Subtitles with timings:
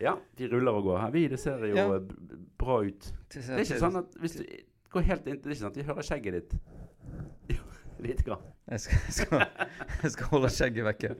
[0.00, 1.10] Ja, de ruller og går her.
[1.14, 1.86] Vi, det ser jo Ja.
[1.94, 2.00] eh,
[2.58, 3.12] bra ut.
[3.32, 4.44] Det Det er ikke sånn at hvis du
[4.92, 6.56] går helt inn Det er ikke sånn at de hører skjegget ditt.
[7.56, 7.62] Jo,
[8.02, 8.42] lite grann.
[8.70, 9.44] Jeg skal, jeg skal,
[10.02, 11.10] jeg skal holde skjegget vekke.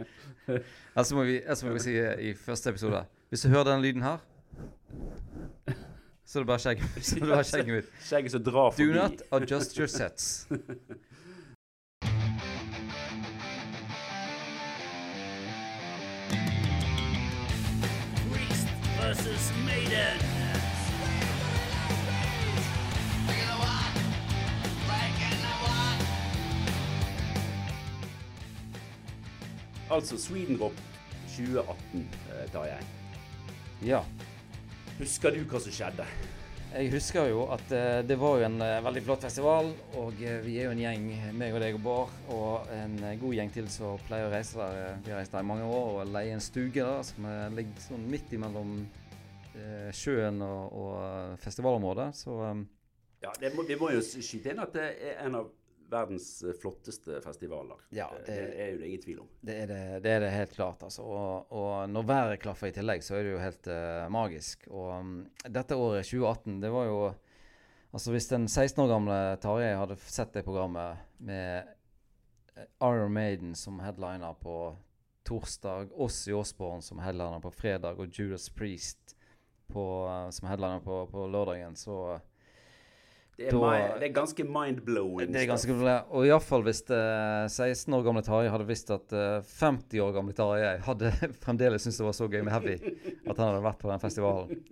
[0.49, 4.03] Ellers må vi, ellers må vi si i første episode Hvis du hører den lyden
[4.03, 4.19] her,
[6.27, 7.91] så er det bare skjegget, så er det bare skjegget mitt.
[8.03, 8.93] Skjegget som drar Do forbi.
[8.99, 10.49] not adjust your sets.
[19.17, 20.19] versus Maiden.
[29.91, 30.73] Altså Sweden Rock
[31.37, 32.81] 2018, eh, Tarjei.
[33.87, 34.01] Ja.
[34.99, 36.07] Husker du hva som skjedde?
[36.77, 40.41] Jeg husker jo at eh, det var jo en eh, veldig flott festival, og eh,
[40.45, 41.07] vi er jo en gjeng,
[41.39, 44.59] meg og deg og Bård, og en eh, god gjeng til som pleier å reise
[44.59, 44.81] der.
[44.83, 47.47] Eh, Vi har reist der i mange år og leier en stuge der som eh,
[47.61, 49.06] ligger sånn midt imellom eh,
[49.97, 52.11] sjøen og, og eh, festivalområdet.
[52.15, 52.65] Så um.
[53.23, 55.47] Ja, det må, Vi må jo skyte inn at det er en av
[55.91, 57.79] verdens eh, flotteste festivaler.
[57.95, 59.29] Ja, Eh, det- det er jo det ingen tvil om.
[59.47, 61.03] det er det, det er det helt klart, altså.
[61.03, 64.67] Og, og når været klaffer i tillegg, så er det jo helt uh, magisk.
[64.71, 65.13] Og um,
[65.49, 67.15] dette året, 2018, det var jo
[67.95, 71.69] Altså hvis den 16 år gamle Tarjei hadde sett det programmet med
[72.59, 74.77] eh, Iron Maiden som headliner på
[75.25, 79.15] torsdag, oss i Osborne som headliner på fredag og Judas Priest
[79.73, 79.85] på,
[80.33, 82.21] som headliner på, på lørdagen, så
[83.37, 85.33] Det er, Da- mi- det er ganske mind-blowing.
[85.33, 85.75] Det er ganske.
[86.09, 90.33] Og iallfall hvis eh, 16 år gamle Tarjei hadde visst at eh, 50 år gamle
[90.33, 91.11] Tarjei hadde
[91.45, 94.63] fremdeles syntes det var så gøy med heavy at han hadde vært på den festivalen.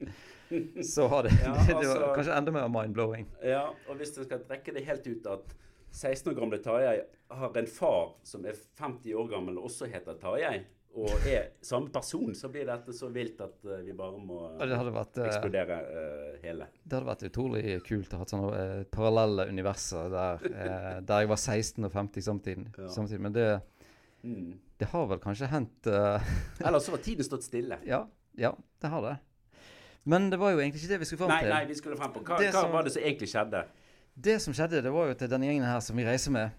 [0.84, 3.28] Så hadde det, altså, det, var altså- kanskje enda mer mind-blowing.
[3.44, 5.52] Ja, og hvis du skal trekke det helt ut at
[5.94, 7.02] 16 år gamle Tarjei
[7.36, 10.62] har en far som er 50 år gammel og også heter Tarjei,
[10.94, 14.92] og er samme person, så blir dette så vilt at eh, vi bare må hadde
[14.94, 16.68] vært, eh, eksplodere eh, hele.
[16.84, 21.84] Det hadde vært utrolig kult å ha sånne parallelle universer der, der jeg var 16
[21.88, 22.66] og 50 samtidig.
[22.78, 22.88] Ja.
[22.88, 23.20] samtidig.
[23.28, 23.48] Men det,
[24.24, 24.54] Mm.
[24.80, 25.86] det har vel kanskje hendt
[26.64, 27.76] Eller så har tiden stått stille.
[27.84, 28.06] ja,
[28.40, 29.16] ja, det har det.
[30.08, 31.52] Men det var jo egentlig ikke det vi skulle fram Nei, til.
[31.52, 33.64] nei, vi skulle frem på Hva, hva som- var det som egentlig skjedde?
[34.16, 36.50] Det som skjedde, det var jo til denne gjengen her som vi reiser med,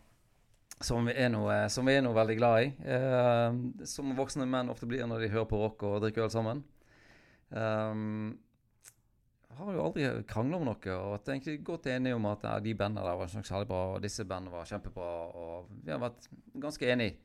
[0.83, 4.71] som vi er noe, som vi er noe veldig glad i, eh, som voksne menn
[4.73, 6.63] ofte blir når de hører på rock og drikker øl sammen.
[7.55, 8.33] Um,
[9.55, 12.73] har jo aldri krangla om noe og vært egentlig godt enige om at ja, de
[12.75, 16.27] bandene der var ikke særlig bra, og disse bandene var kjempebra, og vi har vært
[16.65, 17.15] ganske enige.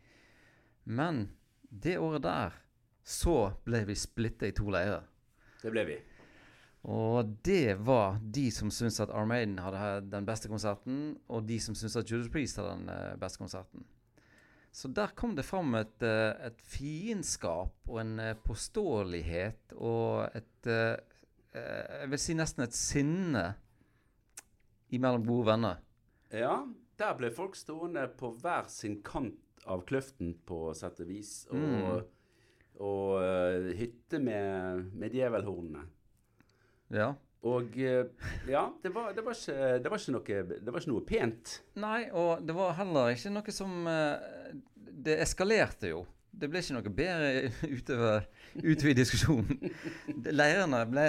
[0.85, 1.25] Men
[1.71, 2.61] det året der
[3.07, 5.03] så ble vi splitta i to leirer.
[5.61, 5.99] Det ble vi.
[6.89, 11.75] Og det var de som syntes at Armaden hadde den beste konserten, og de som
[11.77, 13.85] syntes at Judas Priest hadde den eh, beste konserten.
[14.73, 20.71] Så der kom det fram et, eh, et fiendskap og en eh, påståelighet og et
[21.51, 23.41] Jeg vil si nesten et sinne
[24.95, 25.81] imellom gode venner.
[26.31, 26.61] Ja,
[27.01, 31.59] der ble folk stående på hver sin kant av kløften, på sett og vis, og,
[31.59, 31.83] Mm.
[31.91, 32.17] og
[32.81, 35.83] og hytte med, med djevelhornene.
[36.95, 37.13] Ja.
[37.49, 38.05] Og eh,
[38.51, 41.53] ja, det var, det, var ikke, det, var ikke noe, det var ikke noe pent.
[41.81, 44.57] Nei, og det var heller ikke noe som eh,
[45.07, 46.03] Det eskalerte jo.
[46.31, 47.31] Det ble ikke noe bedre
[47.79, 48.27] utover,
[48.61, 49.73] utover diskusjonen.
[50.31, 51.07] Leirene ble,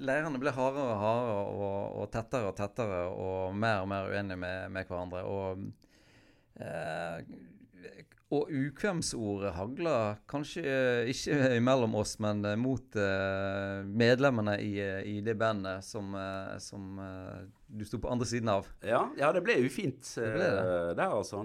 [0.00, 4.40] leirene ble hardere og hardere og, og tettere og tettere og mer og mer uenige
[4.40, 5.22] med, med hverandre.
[5.28, 5.92] Og,
[6.64, 7.20] eh,
[8.32, 14.72] og ukvemsordet hagler kanskje eh, ikke mellom oss, men eh, mot eh, medlemmene i,
[15.10, 16.16] i det bandet som,
[16.62, 16.98] som
[17.68, 18.68] du sto på andre siden av.
[18.84, 20.94] Ja, ja det ble ufint Det ble det.
[20.98, 21.44] der, altså.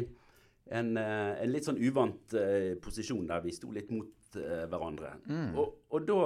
[0.73, 5.11] en, eh, en litt sånn uvant uh, posisjon der vi sto litt mot uh, hverandre.
[5.59, 6.21] Og, og da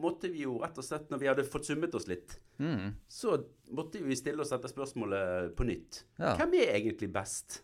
[0.00, 2.90] måtte vi jo rett og slett, når vi hadde fått summet oss litt, Mm.
[3.08, 3.38] så
[3.72, 6.02] måtte vi stille oss dette spørsmålet på nytt.
[6.20, 6.34] Ja.
[6.36, 7.62] Hvem er egentlig best?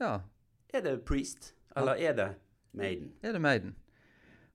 [0.00, 0.14] Ja,
[0.72, 2.28] Er det Priest, eller er det
[2.72, 3.10] Maiden?
[3.22, 3.74] er det Maiden.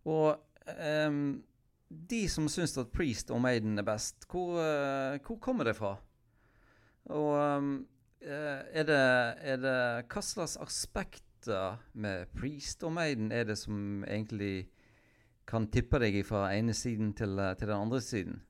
[0.10, 0.42] Og
[0.74, 1.44] ehm,
[1.90, 5.96] de som syns at Priest og Maiden er best, hvor, uh, hvor kommer det fra?
[7.14, 7.36] Og
[8.22, 9.02] eh, er, det,
[9.46, 9.78] er det
[10.10, 14.72] Hva slags aspekter med Priest og Maiden er det som egentlig
[15.46, 18.42] kan tippe deg fra ene siden til, eh, til den andre siden?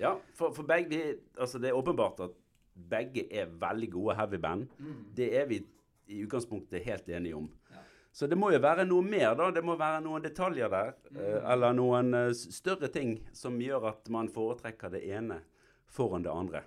[0.00, 1.02] Ja, for, for begge vi,
[1.38, 2.34] altså Det er åpenbart at
[2.90, 4.66] begge er veldig gode heavyband.
[5.16, 5.60] Det er vi
[6.08, 7.50] i utgangspunktet helt enige om.
[8.12, 9.50] Så det må jo være noe mer, da.
[9.54, 10.94] Det må være noen detaljer der.
[11.14, 11.20] Mm.
[11.52, 15.40] eller noen eh, større ting som gjør at man foretrekker det ene
[15.90, 16.64] foran det andre.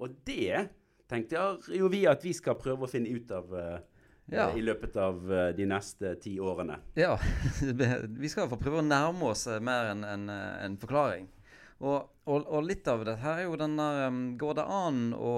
[0.00, 0.68] Og det
[1.08, 1.40] tenkte
[1.76, 3.78] jo vi at vi skal prøve å finne ut av eh,
[4.32, 4.46] Ja.
[4.50, 6.76] eh, i løpet av eh, de neste ti årene.
[6.96, 7.16] Ja,
[8.22, 11.26] vi skal i prøve å nærme oss eh, mer enn en, eh, en forklaring.
[11.82, 15.32] Og, og, og litt av det her er jo den der Går det an å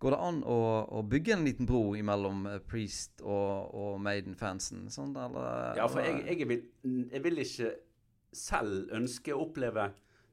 [0.00, 0.58] Går det an å,
[0.96, 4.86] å bygge en liten bro mellom eh, Priest og, og Maiden-fansen?
[4.92, 6.62] Sånn, eller Ja, for jeg, jeg, vil,
[7.12, 7.74] jeg vil ikke
[8.32, 9.90] selv ønske å oppleve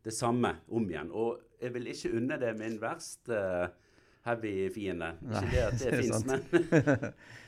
[0.08, 1.10] det samme om igjen.
[1.12, 3.42] Og jeg vil ikke unne det min verste
[4.28, 5.10] heavy fiende.
[5.24, 6.46] Ikke Nei, det at det, det fins, men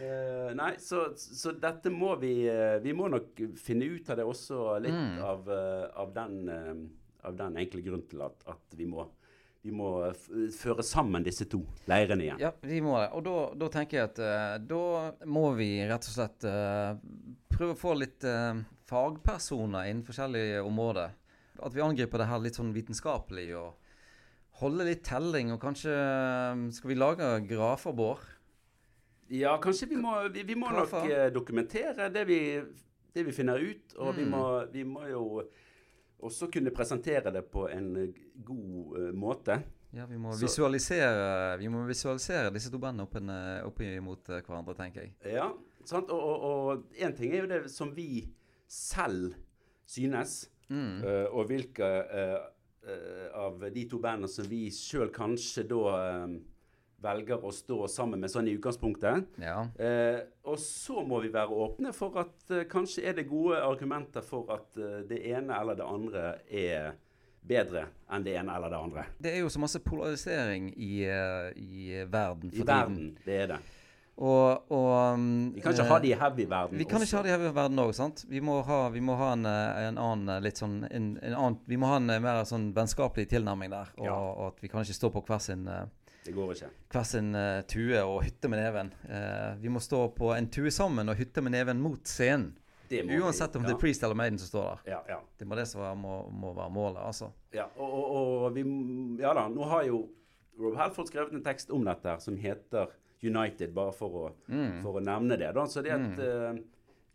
[0.03, 4.27] uh, Nei, så, så dette må vi eh, Vi må nok finne ut av det
[4.27, 5.21] også litt Mm.
[5.23, 6.75] av, eh, av, den, eh,
[7.29, 9.05] av den enkle grunnen til at, at vi må
[9.61, 9.89] vi må
[10.55, 11.59] føre sammen disse to
[11.91, 12.39] leirene igjen.
[12.39, 13.09] Ja, vi må det.
[13.17, 14.83] Og da, da tenker jeg at eh, da
[15.27, 16.95] må vi rett og slett eh,
[17.51, 21.11] prøve å få litt eh, fagpersoner innen forskjellige områder.
[21.59, 23.75] At vi angriper det her litt sånn vitenskapelig og
[24.61, 25.51] holde litt telling.
[25.55, 28.23] Og kanskje eh, skal vi lage grafer, Bård?
[29.29, 32.39] Ja, kanskje vi må, vi, vi må nok eh, dokumentere det vi,
[33.13, 33.91] det vi finner ut.
[33.99, 34.31] Og vi, Mm.
[34.33, 35.25] må, vi må jo
[36.21, 38.09] også kunne presentere det på en eh,
[38.45, 39.59] god uh, måte.
[39.93, 44.29] Ja, vi må, Så- visualisere, vi må visualisere disse to bandene opp, eh, opp imot
[44.29, 45.13] eh, hverandre, tenker jeg.
[45.33, 45.47] Ja,
[45.89, 46.11] sant?
[46.13, 48.27] Og, og, og en ting er jo det som vi
[48.67, 49.33] selv
[49.89, 50.99] synes, Mm.
[51.01, 51.81] uh, og hvilke
[52.13, 52.43] uh,
[53.33, 56.27] av de to bandene som vi sjøl kanskje da
[57.01, 59.29] velger å stå sammen med sånn i utgangspunktet.
[59.41, 59.61] Ja.
[59.79, 60.19] Eh,
[60.49, 64.49] og så må vi være åpne for at eh, kanskje er det gode argumenter for
[64.55, 66.91] at eh, det ene eller det andre er
[67.49, 69.07] bedre enn det ene eller det andre.
[69.17, 73.53] Det er jo så masse polarisering i, eh, i verden for I verden, det er
[73.55, 73.59] det.
[74.19, 77.35] Og, og um, Vi kan ikke ha det i heavy-verden Vi kan ikke ha det
[77.37, 77.93] i verden òg.
[78.27, 81.35] Vi må ha, vi må ha en, eh, en annen eh, litt sånn en, en
[81.37, 83.93] annen, Vi må ha en mer sånn vennskapelig tilnærming der.
[83.95, 84.17] Og, Ja.
[84.17, 85.85] og at vi kan ikke stå på hver sin, eh,
[86.29, 86.69] Det går ikke.
[86.93, 88.91] hver sin uh, tue og hytte med neven.
[89.09, 92.51] Uh, vi må stå på en tue sammen og hytte med neven mot scenen.
[92.89, 94.79] Det må Uansett om om det er Priest eller Maiden som står der.
[94.95, 95.19] Ja, ja.
[95.37, 97.29] Det må det som må, må være målet, altså.
[97.53, 97.67] ja.
[97.77, 98.15] Og, og,
[98.47, 98.63] og vi
[99.21, 100.07] Ja da, nå har jo
[100.59, 102.89] Rob Halford skrevet en tekst om dette som heter
[103.21, 104.81] United, bare for å, Mm.
[104.81, 105.51] for å nevne det.
[105.55, 105.65] da.
[105.69, 106.59] Så det at eh,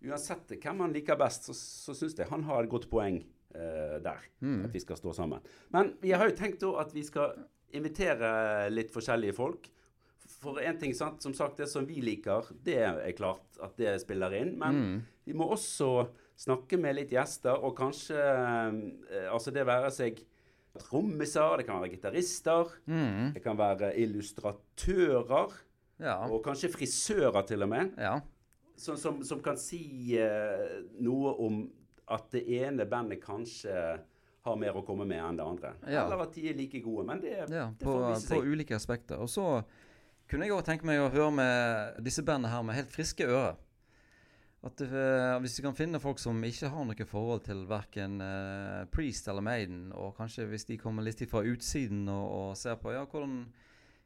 [0.05, 3.23] Uansett hvem han liker best, så, så syns jeg han har et godt poeng
[3.57, 4.21] uh, der.
[4.45, 4.67] Mm.
[4.67, 5.41] At vi skal stå sammen.
[5.73, 7.33] Men vi har jo tenkt da at vi skal
[7.75, 9.69] invitere litt forskjellige folk.
[10.41, 13.97] For en ting, sant, som sagt, det som vi liker, det er klart at det
[14.03, 14.55] spiller inn.
[14.59, 15.03] Men Mm.
[15.27, 20.19] vi må også snakke med litt gjester, og kanskje eh, Altså det være seg
[20.79, 23.33] trommiser, det kan være gitarister, Mm.
[23.35, 25.53] det kan være illustratører,
[26.01, 26.27] Ja.
[26.29, 28.21] og kanskje frisører til og med, ja.
[28.77, 31.71] som, som, som kan si eh, noe om
[32.11, 34.01] at det ene bandet kanskje
[34.45, 35.73] har mer å komme med enn det andre.
[35.89, 36.05] Ja.
[36.05, 37.07] Eller at de er like gode.
[37.09, 39.21] Men det, Ja, det på, får vise på ulike aspekter.
[39.25, 39.63] Og så
[40.29, 43.57] kunne jeg òg tenke meg å høre med disse bandene her med helt friske ører.
[44.65, 48.85] At uh, Hvis du kan finne folk som ikke har noe forhold til verken uh,
[48.93, 52.95] Priest eller Maiden, og kanskje hvis de kommer litt fra utsiden og, og ser på
[52.97, 53.43] ja, hvordan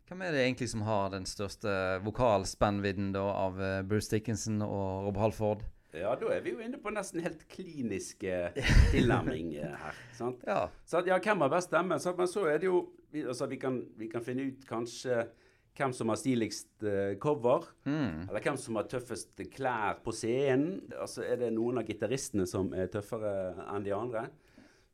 [0.08, 1.70] hvem er det egentlig som har den største
[2.00, 5.66] vokalspennvidden av uh, Bruce Dickinson og Rob Halford?
[6.00, 8.54] Ja, da er vi jo inne på nesten helt klinisk eh,
[8.94, 9.98] tilnærming eh, her.
[10.16, 10.42] sant?
[10.46, 10.68] Ja.
[10.86, 11.98] Så at, ja, hvem har best stemme?
[12.02, 12.18] Sant?
[12.20, 12.80] Men så er det jo
[13.26, 15.26] altså, vi, kan, vi kan finne ut kanskje
[15.78, 17.68] hvem som har stiligst eh, cover.
[17.86, 18.24] Mm.
[18.28, 20.80] Eller hvem som har tøffest klær på scenen.
[20.98, 24.24] Altså, Er det noen av gitaristene som er tøffere enn de andre?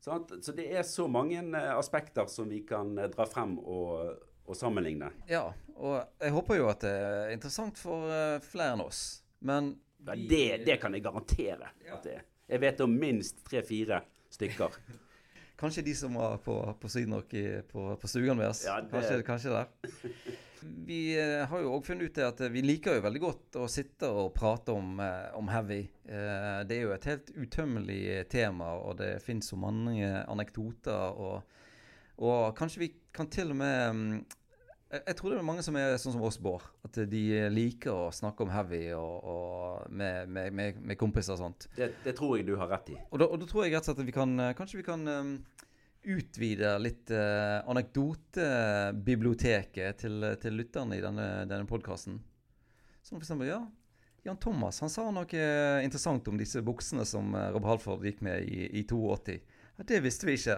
[0.05, 0.35] Sant?
[0.45, 5.13] Så det er så mange eh, aspekter som vi kan dra frem og, og sammenligne.
[5.31, 5.47] ja.
[5.75, 8.07] Og jeg håper jo at det er interessant for
[8.47, 8.99] flere enn oss.
[9.43, 9.73] Men
[10.05, 12.23] Ja, det, det kan jeg garantere at det er.
[12.49, 14.01] Jeg vet om minst tre-fire
[14.33, 14.75] stykker.
[15.59, 18.65] Kanskje de som var på, på Sydnok i, på, på stugan deres.
[18.67, 19.69] Ja, det- kanskje, kanskje der.
[20.85, 23.67] Vi eh, har jo òg funnet ut at eh, vi liker jo veldig godt å
[23.69, 25.83] sitte og prate om, eh, om heavy.
[26.09, 27.99] Eh, det er jo et helt utømmelig
[28.33, 31.19] tema, og det fins så mange anekdoter.
[31.21, 31.59] Og,
[32.17, 34.17] og kanskje vi kan til og med mm,
[35.01, 36.63] jeg, tror det er mange som er sånn som oss, Bård.
[36.85, 41.67] At de liker å snakke om heavy og, og med, med, med, kompiser og sånt.
[41.77, 42.95] Det, det tror jeg du har rett i.
[43.09, 44.87] Og da, og da tror jeg rett og slett at vi kan eh, Kanskje vi
[44.87, 45.33] kan um,
[46.15, 52.15] utvide litt uh, anekdotebiblioteket til, til lytterne i denne, denne podkasten.
[53.01, 53.61] Som for eksempel, ja
[54.25, 55.41] Jan Thomas han sa noe
[55.85, 59.35] interessant om disse buksene som Rob Halford gikk med i, i 82.
[59.77, 60.57] Ja, det visste vi ikke.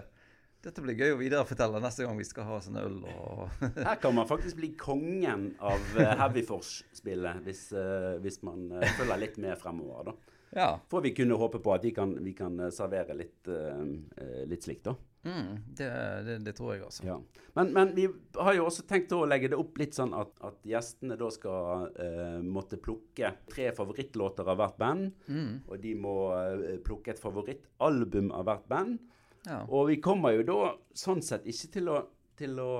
[0.65, 4.15] Dette blir gøy å viderefortelle neste gang vi skal ha sånn øl og Her kan
[4.17, 9.53] man faktisk bli kongen av uh, Heavyforce-spillet hvis, uh, hvis man uh, følger litt med
[9.61, 10.09] fremover.
[10.09, 10.37] da.
[10.49, 10.79] Ja.
[10.89, 13.81] Får vi kunne håpe på at vi kan, vi kan eh, servere litt, eh,
[14.17, 14.95] eh, litt slikt, da.
[15.27, 15.87] Mm, det,
[16.23, 17.03] det, det tror jeg, altså.
[17.03, 17.17] Ja.
[17.57, 18.05] Men, men vi
[18.37, 21.89] har jo også tenkt å legge det opp litt sånn at, at gjestene da skal
[21.97, 25.09] uh, måtte plukke tre favorittlåter av hvert band.
[25.27, 29.01] Mm, Og de må uh, plukke et favorittalbum av hvert band.
[29.45, 29.61] Ja.
[29.69, 32.01] Og vi kommer jo da sånn sett ikke til å,
[32.37, 32.71] til å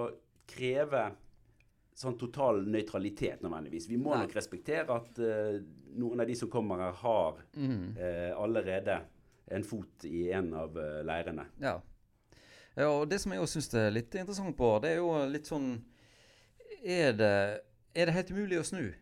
[0.47, 1.03] kreve
[1.97, 3.87] sånn total nøytralitet nødvendigvis.
[3.89, 4.23] Vi må Nei.
[4.25, 5.55] nok respektere at uh,
[5.97, 8.99] noen av de som kommer her, har Mm, uh, allerede
[9.47, 11.47] en fot i en av uh, leirene.
[11.63, 11.77] ja.
[12.75, 12.89] ja.
[12.91, 15.71] Og det som jeg også syns er litt interessant på, det er jo litt sånn
[16.85, 17.61] Er det,
[17.97, 18.93] er det helt umulig å snu?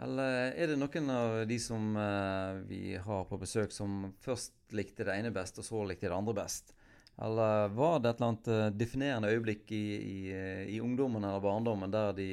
[0.00, 5.04] Eller er det noen av de som eh, vi har på besøk, som først likte
[5.04, 6.72] det ene best, og så likte det andre best?
[7.20, 11.44] Eller var det et eller annet eh, definerende øyeblikk i, i, eh, i ungdommen eller
[11.44, 12.30] barndommen der de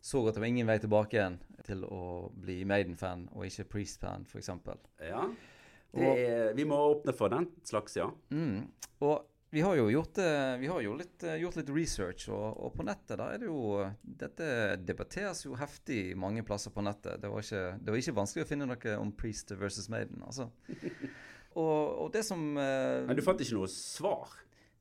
[0.00, 4.28] så at det var ingen vei tilbake igjen til å bli Maiden-fan og ikke Priest-fan,
[4.30, 4.52] f.eks.?
[5.02, 5.24] Ja.
[5.90, 8.06] Det er, vi må åpne for den slags, ja.
[8.30, 8.68] Mm.
[9.02, 12.58] Og vi har jo gjort, eh, vi har jo litt, eh, gjort litt research, og,
[12.66, 13.60] og på nettet der er det jo
[14.02, 14.48] Dette
[14.84, 17.22] debatteres jo heftig mange plasser på nettet.
[17.22, 20.50] Det var ikke, det var ikke vanskelig å finne noe om Priest versus Maiden, altså.
[21.58, 24.36] Og, og det som eh, Men du fant ikke noe svar?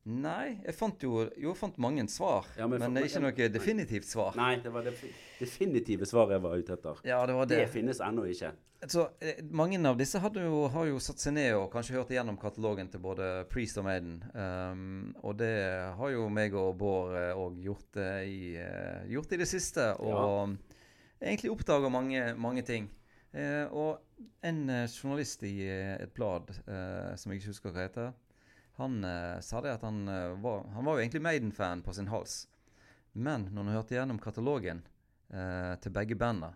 [0.08, 3.50] Nei, jeg fant jo Jo, jeg fant mange svar, Ja, men men, er ikke noe
[3.52, 4.38] definitivt svar.
[4.40, 4.94] Nei, det var det
[5.40, 7.02] definitive svaret jeg var ute etter.
[7.08, 7.68] Ja, det var Det det.
[7.74, 8.54] finnes ennå ikke.
[8.88, 12.38] Så eh, Mange av disse jo, har jo satt seg ned og kanskje hørt igjennom
[12.38, 14.24] katalogen til både Priest og Maiden.
[14.34, 15.54] Um, og det
[15.98, 19.92] har jo meg og Bård òg gjort, eh, i, eh, gjort i det siste.
[20.00, 20.56] Og
[21.20, 22.88] egentlig oppdaga mange, mange ting.
[23.36, 24.08] Uh, og
[24.48, 28.14] en eh, journalist i eh, et blad uh, som jeg ikke husker hva heter,
[28.78, 32.08] han eh, sa det at han, eh, var, han var jo egentlig Maiden-fan på sin
[32.12, 32.48] hals.
[33.18, 34.84] Men når han hørte gjennom katalogen
[35.34, 36.54] eh, til begge bandene,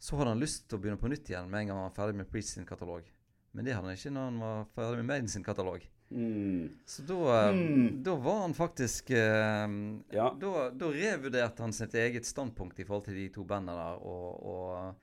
[0.00, 1.96] så hadde han lyst til å begynne på nytt igjen med en gang han var
[1.98, 3.04] ferdig med Priest sin katalog.
[3.52, 5.82] Men det hadde han ikke når han var ferdig med Maiden sin katalog.
[6.10, 6.70] Mm.
[6.88, 8.02] Så da, eh, Hmm.
[8.02, 9.68] da var han faktisk eh,
[10.16, 10.30] Ja.
[10.40, 14.40] da, da revurderte han sitt eget standpunkt i forhold til de to bandene der, og,
[14.46, 14.94] og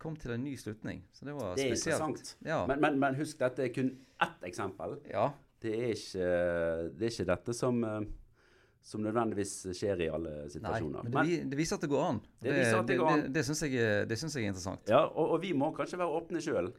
[0.00, 1.04] kom til en ny slutning.
[1.12, 2.00] Så det var Det er spesielt.
[2.02, 2.36] interessant.
[2.44, 2.66] Ja.
[2.66, 4.98] Men, men, men husk, dette er kun ett eksempel.
[5.12, 5.30] ja.
[5.60, 6.28] Det er ikke,
[6.96, 8.00] det er ikke dette som, eh,
[8.90, 11.02] som nødvendigvis skjer i alle Nei, situasjoner.
[11.04, 12.20] men det, men, det viser at det går an.
[12.40, 12.86] Det det.
[12.88, 14.88] Det, det, syns jeg, jeg er interessant.
[14.88, 16.72] Ja, og, og vi må kanskje være åpne sjøl.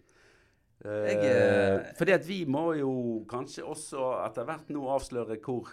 [0.82, 2.92] Jeg, eh, fordi at vi må jo
[3.30, 5.70] kanskje også etter hvert nå avsløre hvor,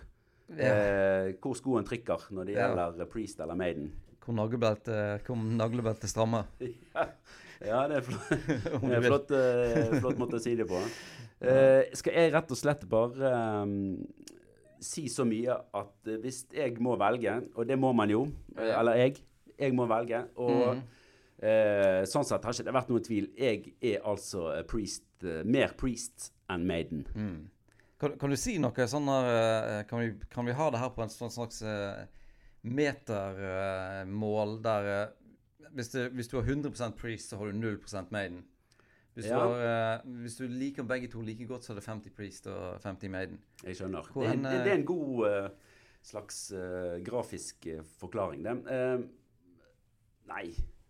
[0.53, 2.69] eh, hvor skoen trykker når det Ja.
[2.69, 3.89] gjelder Priest eller Maiden.
[4.21, 6.45] Hvor naglebeltet hvor naglebeltet strammer.
[7.59, 8.29] Ja, det er flott,
[8.87, 10.79] det er flott, eh, flott måte å si det på.
[11.39, 13.31] Eh, skal jeg rett og slett bare
[13.63, 13.99] um,
[14.83, 18.25] si så mye at eh, hvis jeg må velge, og det må man jo,
[18.57, 19.21] eller jeg,
[19.59, 20.83] jeg må velge, og mm.
[21.45, 23.31] uh, sånn sett har ikke det vært noen tvil.
[23.39, 27.07] Jeg er altså priest, uh, mer priest enn Maiden.
[27.15, 27.39] Mm.
[27.99, 31.03] Kan, kan du si noe sånn eh, kan, vi, kan vi ha det her på
[31.03, 31.65] en sånn slags
[32.63, 34.87] metermål der
[35.75, 38.45] hvis, du, hvis du har 100% Priest, så har du 0% Maiden.
[39.19, 39.35] Hvis, Ja.
[39.35, 42.47] du har, uh, hvis du liker begge to like godt, så er det 50 Priest
[42.47, 43.41] og 50 Maiden.
[43.65, 44.07] Jeg skjønner.
[44.13, 45.49] Hvor Det, hen, det, det er en god uh,
[46.07, 48.55] slags uh, grafisk eh, forklaring, det.
[48.71, 49.03] Eh,
[50.31, 50.45] nei,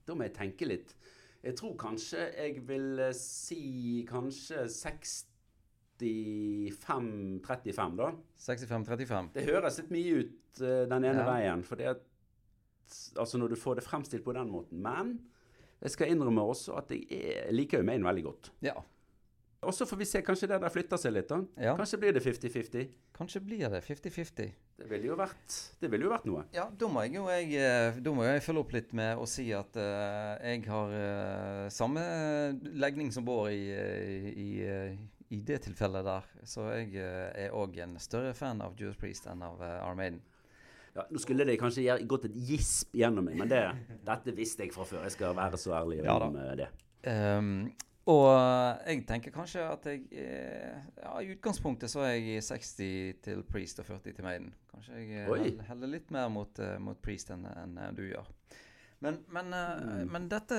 [0.07, 0.93] da må jeg tenke litt.
[1.43, 4.67] Jeg tror kanskje jeg vil eh, si kanskje
[5.99, 8.11] 65-35, da.
[8.39, 9.33] 65-35.
[9.35, 11.29] Det høres litt mye ut eh, den ene Ja.
[11.33, 12.05] veien, for det at
[13.21, 14.79] Altså når du får det fremstilt på den måten.
[14.81, 15.19] Men
[15.83, 18.53] jeg skal innrømme også at jeg, er, liker jo Maine veldig godt.
[18.65, 18.77] Ja.
[19.67, 21.41] Og så får vi se, kanskje det der flytter seg litt, da.
[21.59, 21.73] ja.
[21.79, 22.91] Kanskje blir det 50-50.
[23.17, 24.53] Kanskje blir det 50-50.
[24.79, 26.45] Det ville jo vært, jo vært noe.
[26.55, 29.49] Ja, da må jeg jo jeg, eh, må jeg følge opp litt med å si
[29.57, 32.05] at uh, jeg har uh, samme
[32.79, 33.75] legning som Bård i,
[34.31, 34.49] i,
[35.35, 36.31] i det tilfellet der.
[36.47, 40.23] Så jeg uh, er òg en større fan av Jewish Priest enn av uh, Armaden.
[40.99, 43.61] Ja, nå skulle det kanskje gått et gisp gjennom meg, men det,
[44.07, 45.05] dette visste jeg fra før.
[45.07, 46.67] Jeg skal være så ærlig Ja om eh, det.
[47.07, 47.53] Um,
[48.09, 48.25] og
[48.89, 53.79] jeg tenker kanskje at jeg eh, Ja, i utgangspunktet så er jeg 60 til Priest
[53.79, 54.51] og 40 til Maiden.
[54.73, 55.53] Kanskje jeg eh, Oi.
[55.69, 58.27] heller litt mer mot, mot Priest enn enn, du gjør.
[59.05, 60.09] Men, men, Mm.
[60.11, 60.57] men dette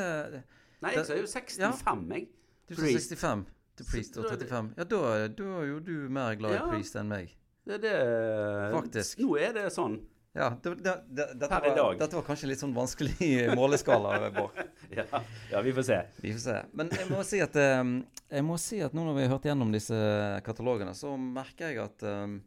[0.79, 2.29] Nei, jeg sa jo 65, jeg.
[2.69, 3.43] Du sa 65
[3.75, 4.71] til Priest og da er det- 35.
[4.77, 6.63] Ja, da, da er jo du mer glad Ja.
[6.63, 7.35] i Priest enn meg.
[7.67, 9.19] Det er det Faktisk.
[9.19, 9.99] Nå er det sånn.
[10.37, 14.59] Ja, det, det, det, dette, var, dette var kanskje litt sånn vanskelig måleskala, Bård.
[14.93, 15.05] Ja,
[15.51, 15.97] ja, vi får se.
[16.21, 16.55] Vi får se.
[16.77, 17.81] Men jeg må si at eh,
[18.31, 19.97] Jeg må si at nå når vi har hørt gjennom disse
[20.45, 22.37] katalogene, så merker jeg at eh,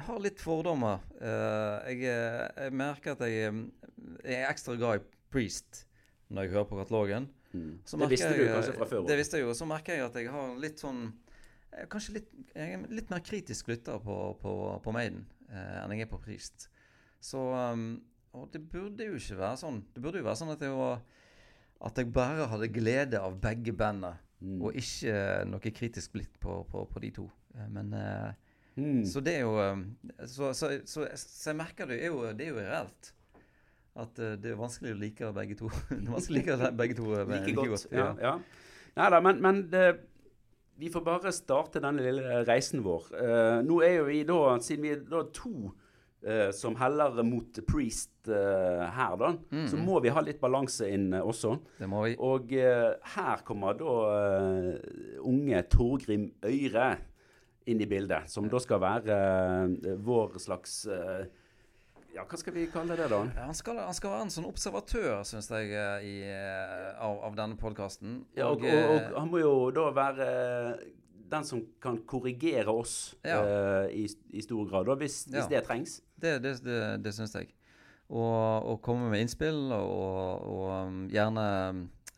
[0.00, 1.02] jeg har litt fordommer.
[1.20, 5.84] Eh, jeg, eh, jeg merker at jeg, eh, jeg er ekstra glad i Priest
[6.30, 7.28] når jeg hører på katalogen.
[7.84, 9.54] Så Det visste du jeg, kanskje fra før Det visste jeg jo.
[9.58, 11.08] Så merker jeg at jeg har litt sånn
[11.90, 16.06] Kanskje litt, jeg er litt mer kritisk lytter på, på, på Maiden eh, enn jeg
[16.06, 16.69] er på Priest.
[17.20, 18.00] Så um,
[18.32, 19.80] Og det burde jo ikke være sånn.
[19.94, 21.00] Det burde jo være sånn at jeg var
[21.84, 24.62] At jeg bare hadde glede av begge bandene, Mm.
[24.64, 27.26] og ikke noe kritisk blikk på, på, på de to.
[27.58, 28.30] Eh, Men eh,
[28.80, 29.02] Mm.
[29.04, 29.82] så det er jo um,
[30.24, 33.10] så, så, så, så jeg merker det er jo, det er jo reelt.
[34.00, 35.68] At eh, det er vanskelig å like begge to.
[35.90, 37.84] det er vanskelig å like begge to like, Like godt.
[37.92, 38.32] Ja, ja.
[38.96, 39.84] Nei da, men, men det,
[40.80, 43.10] vi får bare starte denne lille reisen vår.
[43.12, 45.74] Uh, nå er jo vi da, siden vi er da to
[46.26, 49.30] eh, som heller mot Priest uh, her, da,
[49.70, 51.54] så må vi ha litt balanse inn uh, også.
[51.78, 52.16] Det må vi.
[52.20, 52.52] Og
[53.14, 53.94] her kommer da
[55.26, 56.90] unge Torgrim Øyre
[57.70, 59.16] inn i bildet, som da skal være
[60.02, 60.82] vår slags
[62.10, 63.20] Ja, hva skal vi kalle det, da?
[63.44, 65.68] Han, skal, han skal være en sånn observatør, syns jeg,
[66.02, 66.14] i,
[66.98, 68.24] av, av denne podkasten.
[68.34, 70.26] Ja, og, og, og han må jo da være
[71.30, 73.40] den som kan korrigere oss Ja.
[73.42, 75.48] uh, i, i stor grad, da, hvis, hvis Ja.
[75.48, 76.00] det trengs.
[76.20, 77.52] Det, det, det, det syns jeg.
[78.10, 81.44] Og, og komme med innspill, og, og um, gjerne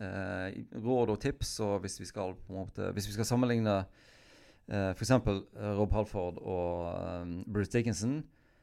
[0.00, 1.60] eh, råd og tips.
[1.60, 3.74] Og hvis vi skal måte Hvis vi skal sammenligne
[4.72, 5.12] uh, f.eks.
[5.76, 8.22] Rob Halford og um, Bruce Dickinson,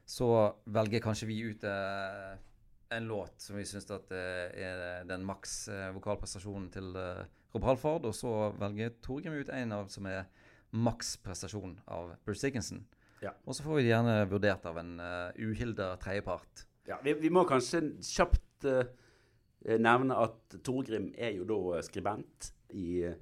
[0.10, 2.38] så velger kanskje vi ut eh,
[2.90, 8.08] en låt som vi syns eh, er den maks eh, vokalprestasjonen til eh, Rob Halford,
[8.10, 10.26] og så velger Torgrim ut en av som er
[10.72, 12.84] maks prestasjon av Bruce Dickinson.
[13.24, 13.34] Ja.
[13.46, 16.66] Og så får vi det gjerne vurdert av en uh, uhilda tredjepart.
[16.88, 18.84] Ja, vi, vi må kanskje kjapt uh,
[19.80, 23.18] nevne at Torgrim er jo da skribent i eh,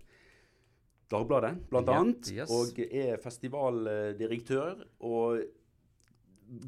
[1.10, 2.28] Dagbladet, blant Ja, annet.
[2.36, 2.52] yes.
[2.52, 4.82] Og er festivaldirektør.
[5.08, 5.40] Og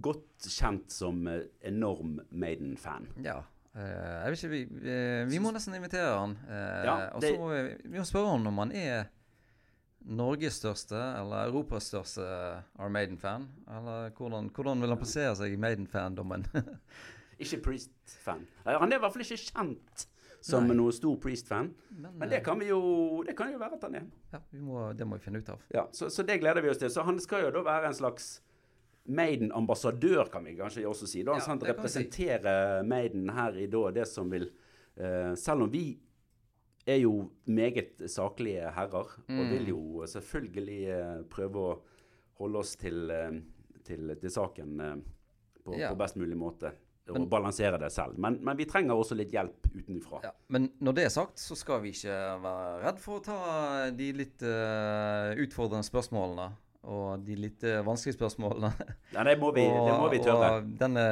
[0.02, 3.10] godt kjent som eh, enorm Maiden-fan.
[3.24, 3.42] Ja.
[3.76, 4.98] eh, jeg vet ikke, vi, vi,
[5.36, 6.38] vi må nesten invitere han.
[6.48, 9.10] eh, Ja, og så må vi, vi må spørre han om han er
[10.06, 13.48] Norges største eller Europas største Are Maiden-fan.
[13.68, 16.46] Eller hvordan, hvordan vil han plassere seg i Maiden-fandommen?
[17.44, 18.46] Ikke Priest-fan.
[18.66, 20.08] Eh, Han er i hvert fall ikke kjent
[20.44, 20.76] som Nei.
[20.80, 21.72] noen stor Priest-fan.
[21.96, 24.06] Men, Men det eh, kan vi jo Det kan jo være at han er.
[24.34, 25.64] ja, vi må, det må vi finne ut av.
[25.76, 26.92] Ja, så, så det gleder vi oss til.
[26.92, 28.38] Så han skal jo da være en slags
[29.10, 31.24] Maiden-ambassadør, kan vi kanskje også si.
[31.24, 31.34] da.
[31.34, 32.28] Ja, så han det si.
[32.86, 34.50] Maiden her i da det som vil
[35.00, 35.98] uh, Selv om vi
[36.90, 37.14] er jo
[37.48, 39.40] meget saklige herrer, Mm.
[39.40, 41.80] og vil jo selvfølgelig eh, prøve å
[42.40, 43.40] holde oss til, eh,
[43.86, 44.96] til, til saken eh,
[45.66, 45.90] på, Ja.
[45.94, 46.72] på best mulig måte.
[47.10, 48.20] Og Men- balansere det selv.
[48.22, 50.20] Men, men vi trenger også litt hjelp utenfra.
[50.24, 53.90] Ja, men når det er sagt, så skal vi ikke være redd for å ta
[53.90, 56.52] de litt uh, utfordrende spørsmålene.
[56.84, 58.70] Og de litt uh, vanskelige spørsmålene.
[59.16, 60.52] Nei, det, må vi, det må vi tørre.
[60.62, 61.08] Og denne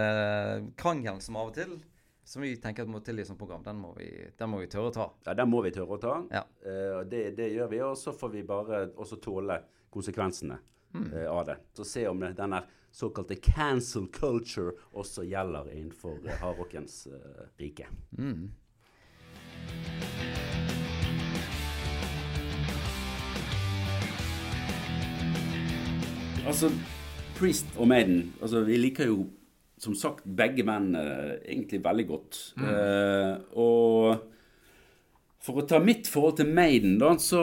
[0.77, 1.73] krangelen som av og til,
[2.27, 4.59] som vi tenker at må til i et sånt program, den må vi, den må
[4.59, 5.05] vi tørre å ta.
[5.25, 6.15] Ja, Den må vi tørre å ta.
[6.35, 6.41] Ja.
[6.59, 9.61] Eh, det, det gjør vi, og så får vi bare også tåle
[9.93, 10.59] konsekvensene
[10.93, 11.13] Mm.
[11.13, 11.57] eh, av det.
[11.75, 12.55] Så se om det, den
[12.91, 17.87] såkalte cancel culture også gjelder innenfor uh, hardrockens eh, rike.
[18.17, 18.47] Mm.
[26.47, 26.71] Altså,
[27.37, 29.25] Priest og Maiden altså, Vi liker jo
[29.77, 32.39] som sagt begge menn eh, egentlig veldig godt.
[32.57, 34.23] Eh, og
[35.47, 37.41] for å ta mitt forhold til Maiden, da, så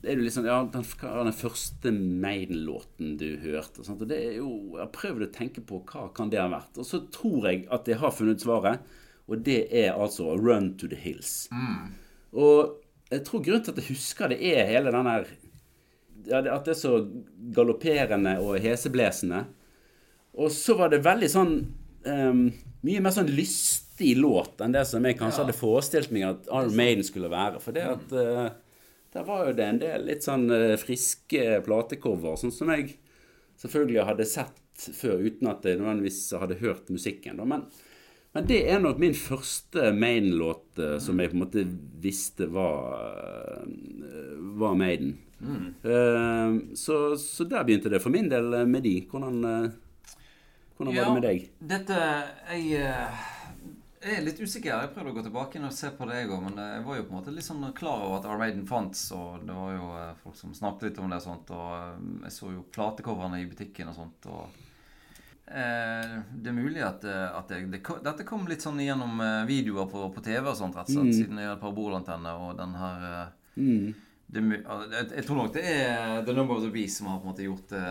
[0.00, 3.82] er det liksom Ja, den, den første Maiden-låten du hørte?
[3.82, 6.78] Og, og det er jo Jeg prøvd å tenke på hva kan det ha vært.
[6.80, 8.84] Og så tror jeg at jeg har funnet svaret,
[9.30, 11.48] og det er altså Run to the Hills.
[12.32, 12.76] Og
[13.10, 15.30] jeg tror grunnen til at jeg husker det, er hele den der
[16.28, 16.94] ja, At det er så
[17.56, 19.46] galopperende og heseblesende.
[20.38, 21.54] Og så var det veldig sånn
[22.06, 22.42] um,
[22.86, 26.76] Mye mer sånn lystig låt enn det som jeg kanskje hadde forestilt meg at Iron
[26.78, 27.60] Maiden skulle være.
[27.60, 28.46] For det at uh,
[29.12, 32.94] der var jo det en del litt sånn uh, friske platecover, sånn som jeg
[33.60, 37.36] selvfølgelig hadde sett før, uten at jeg nødvendigvis hadde hørt musikken.
[37.36, 37.44] Da.
[37.52, 37.66] Men,
[38.32, 41.66] men det er nok min første Maiden-låt uh, som jeg på en måte
[42.00, 43.66] visste var,
[44.56, 45.18] var Maiden.
[45.40, 48.96] Eh, så, så der begynte det for min del med de.
[49.08, 49.72] Hvordan,
[50.80, 51.50] hvordan var det med deg?
[51.70, 52.00] Dette
[52.50, 53.20] Jeg eh,
[54.00, 54.70] jeg er litt usikker.
[54.72, 56.40] Jeg prøvde å gå tilbake og se på det, jeg òg.
[56.46, 59.02] Men eh, jeg var jo på en måte litt sånn klar over at Armaden fantes,
[59.12, 61.52] og det var jo eh, folk som snakket litt om det og sånt.
[61.52, 64.30] Og jeg så jo platecoverne i butikken og sånt.
[64.32, 64.62] og
[65.52, 70.06] eh, Det er mulig at, at jeg, det, dette kom litt sånn gjennom videoer på,
[70.16, 73.10] på TV og sånt, rett og slett, siden jeg har parabolantenne og den her
[73.60, 73.90] Mm.
[74.30, 74.42] Det,
[75.16, 77.46] jeg, tror nok det er The Number of the Beast som har på en måte
[77.46, 77.86] gjort det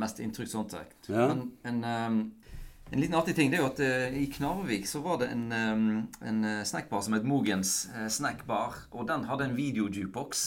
[0.00, 0.94] mest inntrykk sånn sett.
[1.12, 1.26] Ja.
[1.34, 2.54] En, en, eh,
[2.92, 5.44] en liten artig ting det er jo at eh, i Knarvik så var det en,
[5.52, 5.82] eh,
[6.28, 8.86] en eh, snackbar som het Mogens eh, Snackbar.
[8.96, 10.46] Og den hadde en videojukebox.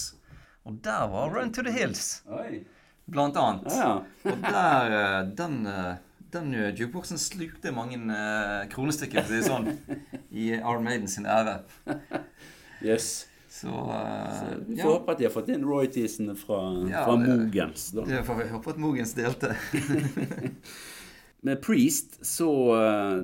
[0.66, 2.64] Og der var Run to the Hills, Oi.
[3.06, 3.70] blant annet.
[3.70, 3.92] Ja.
[4.26, 5.94] Og der, eh, den, eh,
[6.34, 11.08] den eh, jukeboxen slukte mange eh, kronestykker, for å si det sånn, i Arm Maiden
[11.12, 11.60] sin ære.
[12.86, 13.26] Yes.
[13.56, 14.84] Så, så Vi ja.
[14.84, 16.60] får håpe at de har fått inn royaltiesene fra,
[16.92, 17.88] Ja, fra Mogens.
[17.96, 18.04] da.
[18.10, 19.54] Det får vi håpe at Mogens delte.
[21.46, 23.22] Med Priest så eh,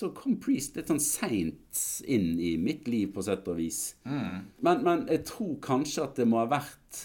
[0.00, 3.80] så kom Priest litt sånn seint inn i mitt liv, på sett og vis.
[4.06, 7.02] Men, men jeg tror kanskje at det må ha vært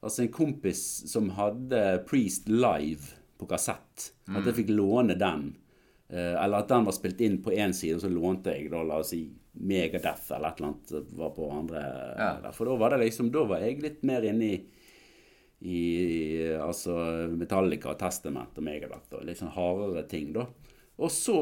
[0.00, 4.12] altså en kompis som hadde Priest live på kassett.
[4.30, 5.48] At jeg fikk låne den.
[6.10, 8.84] Eh, eller at den var spilt inn på én side, og så lånte jeg da,
[8.86, 9.24] la oss si
[9.60, 11.86] Megadeth eller et eller annet var på andre.
[12.18, 12.52] Ja.
[12.56, 14.60] For da var det liksom, da var jeg litt mer inne i
[15.60, 16.94] i altså
[17.28, 20.46] Metallica, Testament og Megadeth og litt sånn hardere ting, da.
[21.00, 21.36] Og så,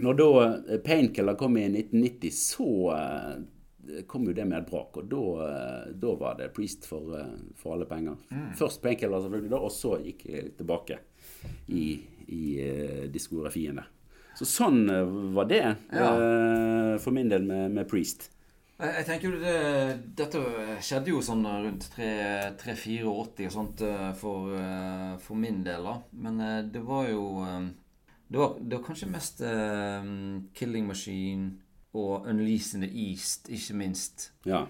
[0.00, 4.96] når da eh, Painkiller kom i 1990, så eh, kom jo det med et brak.
[5.00, 7.12] Og da, eh, da var det Priest for,
[7.60, 8.16] for alle penger.
[8.56, 11.00] Først Painkiller, selvfølgelig, da, og så gikk jeg tilbake
[11.76, 11.86] i,
[12.32, 12.44] i
[13.12, 13.92] diskografien der.
[14.36, 15.04] Så sånn eh,
[15.36, 16.10] var det Ja.
[16.12, 18.30] eh, for min del med, med Priest.
[18.76, 19.52] Jeg, tenker jo det,
[20.18, 20.40] Dette
[20.84, 25.94] skjedde jo sånn rundt 3-84 og sånt eh, for, eh, for min del, da.
[26.12, 27.68] Men eh, det var jo eh,
[28.28, 30.10] det var, det var kanskje mest eh,
[30.58, 31.54] Killing Machine
[31.96, 34.30] og Unleasing in the East, ikke minst.
[34.44, 34.66] Ja.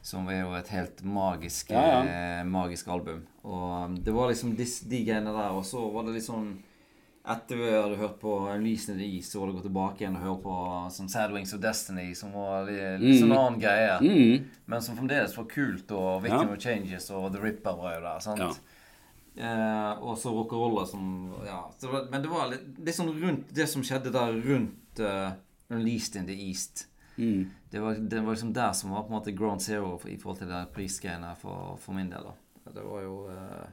[0.00, 2.00] Som er jo et helt magisk, Ja, ja.
[2.40, 3.26] eh, magisk album.
[3.44, 5.50] Og det var liksom dis, de greiene der.
[5.52, 6.54] Og så var det litt sånn
[7.30, 10.40] Etter vi hadde hørt på the East, så var det gå tilbake igjen og høre
[10.42, 10.54] på
[10.90, 13.20] sånn Sad Wings of Destiny, som var litt, mm.
[13.20, 13.96] sånn annen greie.
[14.02, 14.50] Mm.
[14.66, 16.56] Men som fremdeles var kult, og Victim Ja.
[16.56, 18.18] of Changes og The Ripper var jo der.
[18.20, 18.40] sant?
[18.40, 18.52] Ja.
[19.40, 21.70] Eh, og så rock'n'roller som Ja.
[21.78, 25.00] Så det var, men det var litt, litt sånn rundt det som skjedde der rundt
[25.00, 25.30] uh,
[25.70, 26.88] Unleashed in the East.
[27.16, 27.50] Mm.
[27.70, 30.38] Det var, det var liksom der som var på en måte ground zero i forhold
[30.38, 32.26] til der prisgreiene for, for min del.
[32.26, 32.72] da.
[32.74, 33.68] Det var jo eh,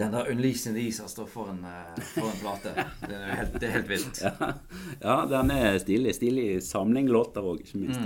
[0.00, 2.70] Den der Unleashed in the East står for en, eh, plate.
[3.06, 4.22] Det er, helt, det er helt vilt.
[4.28, 4.52] Ja,
[5.02, 6.14] ja, den er stilig.
[6.16, 8.00] Stilig samling låter òg, ikke minst.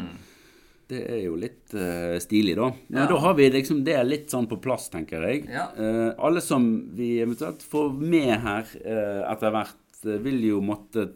[0.86, 2.68] Det er jo litt uh, stilig, da.
[2.88, 3.06] Men Ja.
[3.10, 5.46] da har vi liksom det litt sånn på plass, tenker jeg.
[5.50, 5.68] Ja.
[5.78, 9.80] Uh, alle som vi eventuelt får med her uh, etter hvert,
[10.22, 11.08] vil jo måtte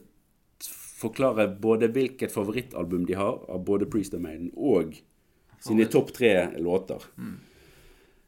[1.00, 4.96] forklare både hvilket favorittalbum de har av både Priest of Maiden, og
[5.62, 7.04] sine topp tre låter.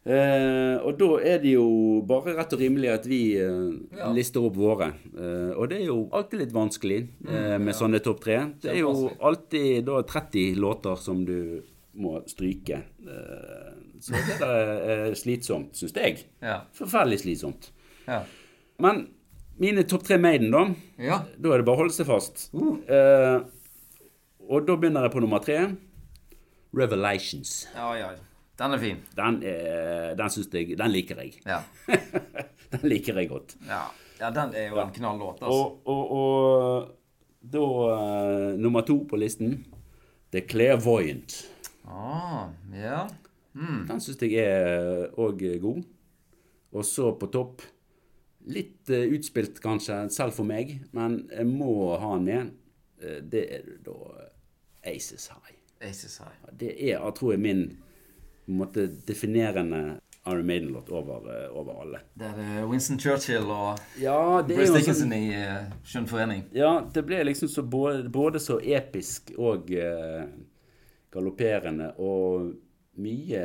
[0.03, 1.65] Eh, og da er det jo
[2.09, 4.09] bare rett og rimelig at vi eh, Ja.
[4.13, 4.89] lister opp våre.
[5.15, 8.41] Eh, og det er jo alltid litt vanskelig eh, med sånne topp tre.
[8.65, 11.63] Det er jo alltid da 30 låter som du
[11.95, 12.81] må stryke.
[13.07, 16.25] Eh, så det er slitsomt, syns jeg.
[16.43, 16.65] Ja.
[16.75, 17.71] Forferdelig slitsomt.
[18.09, 18.25] Ja.
[18.83, 19.05] Men
[19.63, 20.65] mine topp tre Maiden, da.
[20.99, 21.21] ja.
[21.39, 22.49] Da er det bare å holde seg fast.
[22.57, 22.81] Uh.
[22.91, 23.39] Eh,
[24.51, 25.61] og da begynner jeg på nummer tre.
[26.75, 27.69] Revelations.
[27.77, 28.11] ja, ja.
[28.63, 28.99] Den er fin.
[29.19, 31.35] Den, er- den, synes jeg, den liker jeg.
[31.47, 31.63] Ja.
[32.73, 33.57] Den liker jeg godt.
[33.69, 33.83] ja.
[34.21, 35.65] ja den er jo en knall låt, altså.
[35.85, 36.89] Og, og, og
[37.53, 39.59] da uh, nummer to på listen
[40.33, 41.35] The Clairvoyant.
[41.85, 43.03] Ah, ja.
[43.53, 45.83] Den syns jeg er òg god.
[46.73, 47.67] Og så på topp
[48.43, 52.55] Litt uh, utspilt, kanskje, selv for meg, men jeg må ha den med.
[53.03, 53.99] Uh, det er da
[54.91, 55.59] Aces High.
[55.91, 56.57] Aces High.
[56.59, 57.67] Det er, jeg tror jeg, min
[58.45, 59.83] på en måte, definerende
[60.27, 62.01] Iron Maiden-låt over, eh, over alle.
[62.15, 66.45] Det er Winston Churchill og Ja, Bruce Dickinson sånn, i uh, Skjønn forening.
[66.55, 70.29] Ja, det ble liksom så både, både så episk og uh,
[71.13, 72.53] galopperende og
[73.01, 73.43] mye,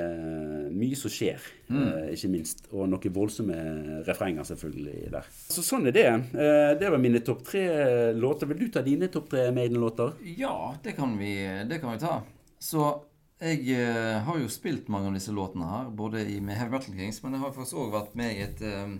[0.75, 2.65] mye som skjer, eh, ikke minst.
[2.73, 3.57] Og noen voldsomme
[4.07, 5.29] refrenger selvfølgelig der.
[5.47, 6.07] Så sånn er det.
[6.35, 8.49] Eh, det var mine topp tre låter.
[8.51, 10.17] Vil du ta dine topp tre Maiden-låter?
[10.37, 11.33] Ja, det kan vi,
[11.69, 12.21] det kan vi ta.
[12.59, 12.89] Så
[13.37, 16.95] jeg eh, har jo spilt mange av disse låtene her, både i, med Heavy Metal
[16.97, 18.95] Kings, men jeg har faktisk òg vært med i et eh,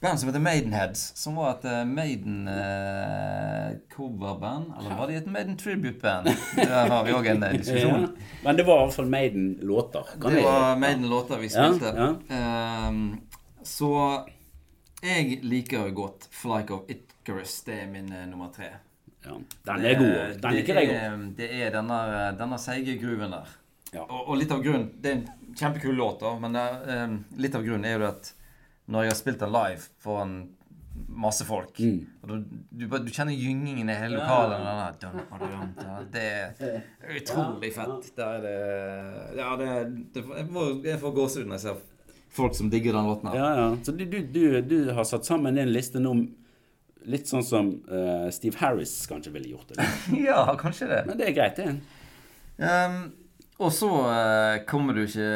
[0.00, 4.72] band som heter Maidenheads, som var et uh, Maiden-coverband.
[4.78, 6.28] eller var det et Maiden tribute-band?
[6.56, 8.00] Der har vi òg en eh, diskusjon.
[8.12, 8.12] Ja.
[8.44, 10.04] Men det var i hvert fall Maiden-låter.
[10.22, 10.44] Det jeg?
[10.44, 11.92] var Maiden-låter vi spilte.
[11.96, 12.14] ja.
[12.36, 13.16] Ehm,
[13.62, 14.24] så
[15.02, 17.62] jeg liker godt Flight of Icarus.
[17.66, 18.64] Det er min uh, nummer tre.
[19.26, 19.36] Ja,
[19.68, 20.40] den er god.
[20.42, 21.30] Den liker jeg godt.
[21.38, 22.00] Det er denne,
[22.38, 23.54] denne seige gruven der.
[23.92, 24.02] Ja.
[24.06, 27.64] Og, og litt av grunnen Det er en kjempekul låt, da, men eh, litt av
[27.64, 28.32] grunnen er jo at
[28.86, 30.34] når jeg har spilt den live foran
[31.08, 31.78] masse folk.
[31.80, 32.06] Mm.
[32.22, 35.00] Og du, du, du kjenner gyngingen i hele lokalet.
[35.00, 35.74] dun.
[36.12, 36.86] Det er
[37.18, 38.10] utrolig fett.
[38.16, 38.56] Det er det
[39.40, 39.68] Ja, det,
[40.14, 41.84] det Jeg får, jeg får gåsehud når jeg ser
[42.36, 43.38] folk som digger den låten her.
[43.40, 43.68] Ja, ja.
[43.84, 46.14] Så du, du, du, du har satt sammen en liste nå
[47.06, 49.86] litt sånn som uh, Steve Harris kanskje ville gjort det.
[50.26, 51.04] Ja, kanskje det.
[51.06, 51.76] Men det er greit, det.
[52.56, 52.98] Um,
[53.56, 55.28] og så uh, kommer du ikke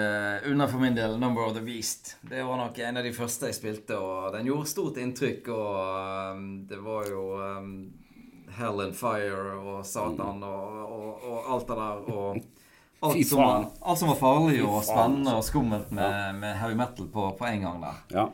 [0.50, 2.16] unna for min del 'Number of the Beast'.
[2.20, 5.48] Det var nok en av de første jeg spilte, og den gjorde stort inntrykk.
[5.48, 7.72] Og um, det var jo um,
[8.58, 12.04] Hell and Fire og Satan og, og, og alt det der.
[12.12, 12.36] Og
[13.08, 15.38] alt som, var, alt som var farlig og spennende altså.
[15.38, 18.04] og skummelt med, med heavy metal på, på en gang der.
[18.12, 18.28] Ja.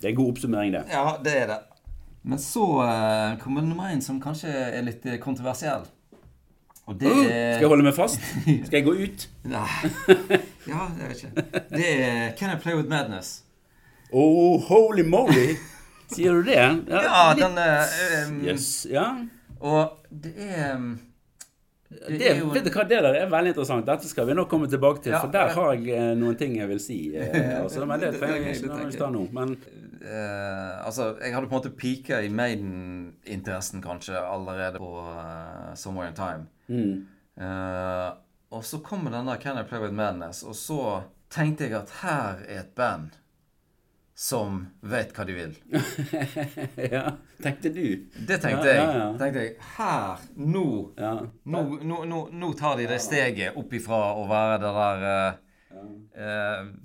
[0.00, 0.84] Det er en god oppsummering, det.
[0.90, 1.60] Ja, det er det.
[2.26, 5.84] Men så eh, kommer nummer én som kanskje er litt eh, kontroversiell.
[6.86, 8.20] Og det Uh, er skal jeg holde meg fast?
[8.66, 9.24] Skal jeg gå ut?
[9.50, 9.66] Nei.
[10.68, 11.46] Ja, jeg vet ikke.
[11.72, 13.30] Det er Can I Play With Madness?
[14.14, 15.56] Oh, holy moly!
[16.14, 16.54] Sier du det?
[16.54, 18.68] Ja, litt- den um, Yes.
[18.90, 19.08] Ja.
[19.58, 20.92] Og det er um,
[21.90, 23.86] Det, er jo- vet du hva, det der er veldig interessant.
[23.86, 25.14] Dette skal vi nå komme tilbake til.
[25.16, 25.54] Ja, For der ja.
[25.58, 27.00] har jeg eh, noen ting jeg vil si.
[27.18, 27.34] Eh,
[27.64, 29.26] altså, men det trenger jeg ikke nødvendigvis ta nå.
[29.34, 29.56] Men
[30.02, 36.08] eh, Altså, jeg hadde på en måte peaka i Maiden-interessen kanskje allerede på uh, Somewhere
[36.08, 36.46] in Time.
[36.68, 37.06] mm.
[37.36, 38.10] Eh,
[38.50, 42.38] og så kommer der Can I Play With Madness, og så tenkte jeg at her
[42.48, 43.10] er et band
[44.16, 45.56] som vet hva de vil.
[46.92, 47.10] Ja,
[47.42, 48.06] tenkte du.
[48.28, 48.76] Det tenkte Ja, jeg.
[48.86, 49.08] ja, ja.
[49.20, 50.64] tenkte jeg, Her, nå
[50.96, 51.10] Ja.
[51.44, 55.36] Nå, nå, nå, nå tar de det steget opp ifra å være det der eh,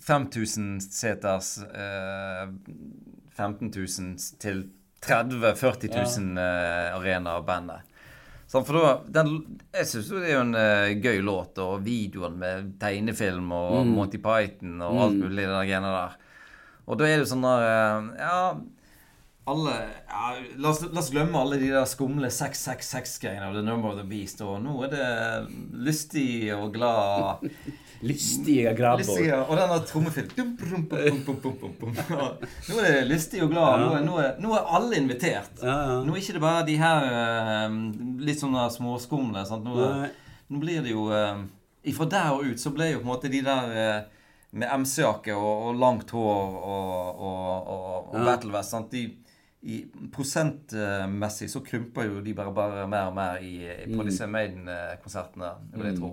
[0.01, 2.49] 5000 seters eh,
[3.37, 4.65] 15 000 til
[5.01, 7.87] 30 000-40 000 arenaer og bandet.
[8.51, 12.35] Sånn, for da, den, jeg syns det er jo en uh, gøy låt, og videoen
[12.41, 16.17] med tegnefilm og Monty Python og alt mulig det der greiene der.
[16.91, 18.37] Og da er det sånn der uh, Ja
[19.51, 19.71] alle
[20.07, 23.97] ja, la, oss, la oss glemme alle de der skumle 666-greiene av The Number of
[23.97, 24.43] the Beast.
[24.45, 25.07] Og nå er det
[25.87, 27.47] lystig og glad.
[28.01, 29.03] Lystige grabber.
[29.05, 30.53] Lystig, og denne trommefilmen.
[32.69, 33.83] Nå er det lystig og glad.
[33.83, 35.61] Nå er, nå er, nå er alle invitert.
[35.61, 37.75] Nå er ikke det bare de her eh,
[38.25, 39.45] litt sånne småskumle.
[39.65, 39.91] Nå,
[40.49, 41.43] nå blir det jo eh,
[41.91, 44.01] Ifra der og ut så ble jo på en måte de der eh,
[44.51, 48.93] med MC-jakke og, og langt hår og, og, og, battlevest sant?
[48.93, 49.07] De,
[49.61, 49.79] i,
[50.13, 53.55] Prosentmessig så krymper jo de bare, bare mer og mer i,
[53.93, 56.11] på disse Maiden-konsertene, vil jeg tro.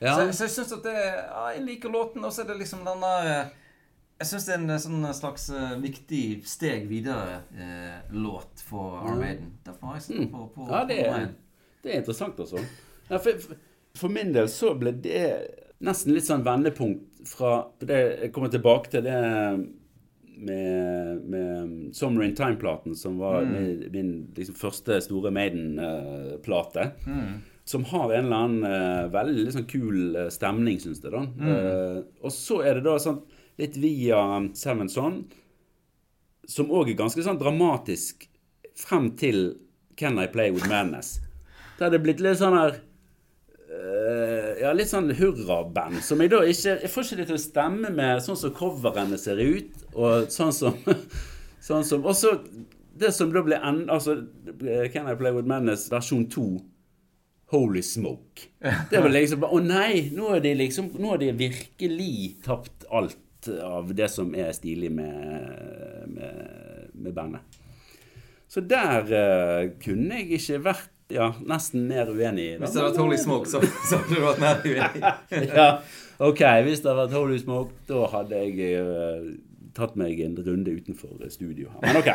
[0.00, 0.14] Ja.
[0.14, 2.84] Så, så jeg syns at det ja, Jeg liker låten, og så er det liksom
[2.86, 3.48] den der eh,
[4.20, 9.52] Jeg syns det er en eh, sånn slags eh, viktig steg videre-låt for Iron Maiden.
[9.66, 11.26] Derfor har jeg satt den på, på, Ja, det er,
[11.84, 12.62] det er interessant, altså.
[13.08, 13.56] Ja, for,
[13.98, 15.24] for min del så ble det
[15.84, 19.18] nesten litt sånn vendepunkt fra det, Jeg kommer tilbake til det
[20.38, 26.88] med, med Summer in Time-platen, som var min, min liksom, første store Maiden-plate.
[27.68, 31.12] Som har en eller annen uh, veldig sånn kul uh, stemning, syns jeg.
[31.12, 31.20] da.
[31.20, 33.18] Eh, og så er det da sånn
[33.60, 34.22] litt via
[34.56, 35.18] Seven Son,
[36.48, 38.24] som òg er ganske sånn dramatisk
[38.78, 39.58] frem til
[40.00, 41.18] Can I Play With Madness.
[41.76, 42.78] Da er det blitt litt sånn her
[44.58, 46.00] Ja, litt sånn hurraband.
[46.04, 49.18] Som jeg da ikke Jeg får ikke det til å stemme med sånn som coverene
[49.20, 50.78] ser ut, og sånn som
[51.68, 52.36] Sånn som Og så
[52.98, 54.16] det som da ble en, Altså
[54.92, 56.48] Can I Play With Madness versjon 2.
[57.54, 58.50] Holy smoke.
[58.90, 60.08] Det var liksom bare Å nei!
[60.14, 62.12] Nå har de liksom Nå har de virkelig
[62.44, 67.58] tapt alt av det som er stilig med, med, med bandet.
[68.50, 72.58] Så der uh, kunne jeg ikke vært ja, nesten mer uenig.
[72.60, 75.02] Hvis det hadde vært Holy Smoke, så, så hadde du vært mer uenig.
[75.60, 75.68] ja,
[76.18, 79.30] ok, hvis det hadde vært Holy Smoke, da hadde jeg uh,
[79.78, 81.88] tatt meg en runde utenfor studio her.
[81.88, 82.12] Men ok.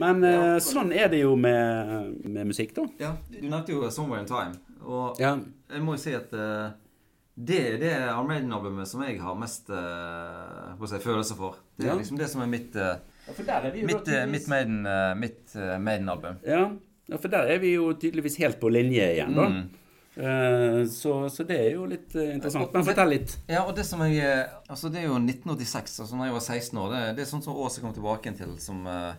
[0.00, 2.86] Men eh, sånn er det jo med, med musikk, da.
[3.00, 4.56] Ja, du nevnte jo 'Somewhere in Time'.
[4.82, 5.36] Og Ja.
[5.70, 6.72] jeg må jo si at uh,
[7.36, 11.58] det er det Iron Maiden-albumet som jeg har mest uh, si, følelser for.
[11.76, 11.98] Det er Ja.
[12.00, 12.96] liksom det som er mitt, uh,
[13.28, 14.82] jo mitt, eh, mitt Maiden,
[15.20, 16.40] mitt Maiden-album.
[16.46, 16.70] Ja.
[17.12, 19.46] Ja, for der er vi jo tydeligvis helt på linje igjen, da.
[19.52, 19.70] Mm.
[20.14, 22.72] Eh, så, så det er jo litt eh, interessant.
[22.74, 23.36] Men fortell litt.
[23.48, 24.20] Ja, og det som jeg
[24.68, 26.90] Altså, det er jo 1986, altså når jeg var 16 år.
[26.92, 29.14] Det, det er sånn som år jeg kom tilbake til, som eh,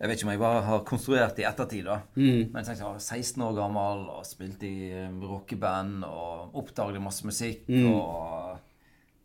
[0.00, 2.00] Jeg vet ikke om jeg bare har konstruert i ettertid, da.
[2.18, 2.50] Mm.
[2.52, 4.90] Men jeg var 16 år gammel og spilte i
[5.22, 7.86] rockeband og oppdaget masse musikk Mm.
[7.94, 8.58] og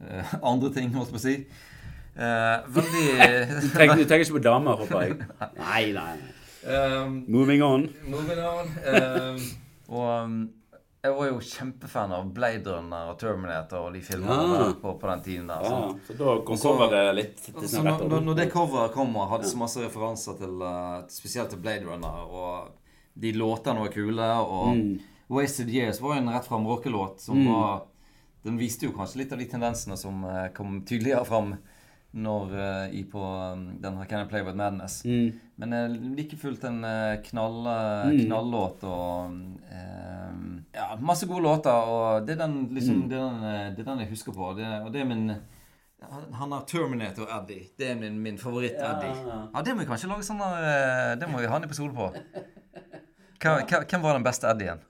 [0.02, 1.36] uh, andre ting, holdt jeg på å si.
[2.16, 3.04] Uh, veldig
[3.62, 5.20] du tenker ikke på damer, håper jeg?
[5.60, 6.14] Nei, nei.
[6.22, 6.41] nei.
[6.66, 7.90] Um, Moving on.
[8.08, 8.68] Moving on.
[8.96, 9.38] Um,
[9.96, 10.36] og um,
[11.04, 14.68] Jeg var jo kjempefan av Blade Runner og Terminator og de filmene Ja.
[14.78, 15.64] på, på den tiden der.
[15.66, 16.04] Ja, sant?
[16.08, 18.04] så da kom Så- coveret litt til sin rett.
[18.06, 21.88] når, når det coveret kom og hadde så masse referanser til uh, spesielt til Blade
[21.90, 22.70] Runner, og
[23.18, 25.00] de låtene var kule, og Mm.
[25.32, 27.86] Wasted Years var jo en rett fram rockelåt som var
[28.44, 31.56] Den viste jo kanskje litt av de tendensene som uh, kom tydeligere fram
[32.14, 34.98] når eh, i på um, den her Can I Play With Madness.
[35.06, 35.32] Mm.
[35.62, 37.62] Men uh, like fullt en uh, knall,
[38.26, 39.38] knallåt og
[39.72, 40.34] eh,
[40.76, 43.90] Ja, masse gode låter, og det er den, liksom, det er den, eh, det er
[43.94, 44.52] den jeg husker på.
[44.60, 47.68] Det, og det er min han- har Terminator Eddie.
[47.78, 49.12] Det er min, min favoritt-Eddie.
[49.28, 49.40] Ja.
[49.54, 52.08] Ja, det må vi kanskje lage sånn eh, Det må vi ha en episode på.
[53.42, 54.82] Hvem var den beste Eddien?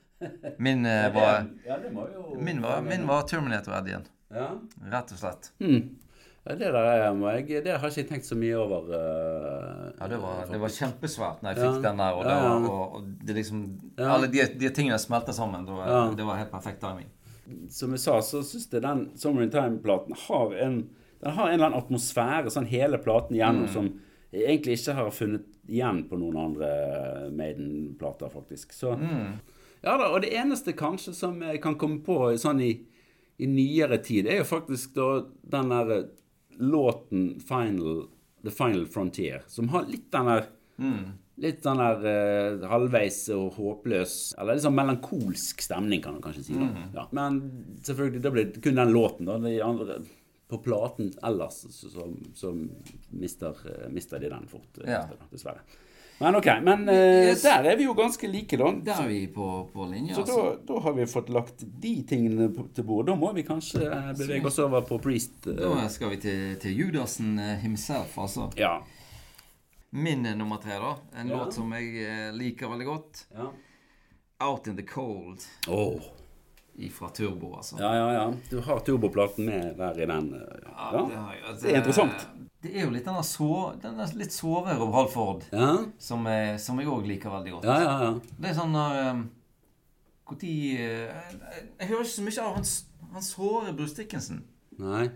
[0.57, 4.05] Min eh, var Ja, det må jo Min var, min var Terminator-Eddien.
[4.31, 4.51] Ja.
[4.93, 5.51] Rett og slett.
[5.59, 5.97] Mm.
[6.45, 7.03] Ja det der er,
[7.37, 8.87] jeg, det har jeg ikke tenkt så mye over.
[8.89, 11.71] Uh, Ja, det var, det var kjempesvært når jeg Ja.
[11.71, 12.13] fikk den der.
[12.17, 12.59] Og, det Ja, ja.
[12.59, 14.07] var, og, og det liksom Ja.
[14.15, 15.65] Alle de, de tingene smelta sammen.
[15.65, 16.13] Det var, Ja.
[16.15, 17.09] det var helt perfekt timing.
[17.69, 20.89] Som jeg sa, så syns jeg den Summer in Time-platen har en
[21.21, 23.73] Den har en eller annen atmosfære, sånn hele platen gjennom Mm.
[23.73, 23.99] som
[24.33, 28.71] jeg egentlig ikke har funnet igjen på noen andre Maiden-plater, faktisk.
[28.73, 29.39] Så Mm.
[29.83, 32.81] Ja da, og det eneste kanskje som jeg kan komme på sånn i,
[33.39, 36.07] i nyere tid, er jo faktisk da den der
[36.61, 38.05] låten Final
[38.45, 40.47] The Final Frontier, som har litt den der
[41.41, 46.43] Litt den der uh, halvveis og håpløs Eller litt sånn melankolsk stemning, kan du kanskje
[46.47, 46.57] si.
[46.57, 46.91] Mm.
[46.95, 47.05] ja.
[47.17, 47.37] Men
[47.85, 49.29] selvfølgelig, det kun den låten.
[49.29, 49.99] da De andre
[50.51, 52.51] På platen ellers så, så, så
[53.09, 55.05] mister, eh, mister de den fort, eh, Ja.
[55.31, 55.61] dessverre.
[56.21, 56.47] Men ok.
[56.63, 57.41] Men eh, Yes.
[57.43, 58.71] der er vi jo ganske like, da.
[58.85, 60.43] Der er vi på, på linje, Så altså.
[60.67, 63.05] da, da har vi fått lagt de tingene på- til bord.
[63.09, 65.47] Da må vi kanskje eh, bevege oss over på Priest.
[65.47, 68.51] eh, Da skal vi til, til Judasen eh, himself, altså.
[68.57, 68.77] Ja.
[69.91, 70.95] Min nummer tre, da.
[71.19, 71.37] En Ja.
[71.43, 73.25] låt som jeg liker veldig godt.
[73.35, 73.49] Ja.
[74.47, 76.01] Out in the Cold Åh.
[76.91, 77.75] Fra Turbo, altså.
[77.79, 78.33] ja, ja, ja.
[78.49, 80.31] Du har turboplaten med der i den.
[80.31, 81.07] Ja, Ja.
[81.09, 82.27] det, har jeg, det, Det er interessant.
[82.61, 83.47] Det er jo litt denne så,
[83.81, 87.65] den er litt såre Rob Halford Ja, som, jeg- som jeg òg liker veldig godt.
[87.65, 87.95] ja, ja.
[88.03, 88.11] ja.
[88.37, 88.99] Det er sånn når
[90.31, 92.75] Når Jeg hører ikke så mye av hans,
[93.11, 93.33] hans
[93.67, 94.43] i Bruce Dickinson.
[94.79, 95.09] Nei.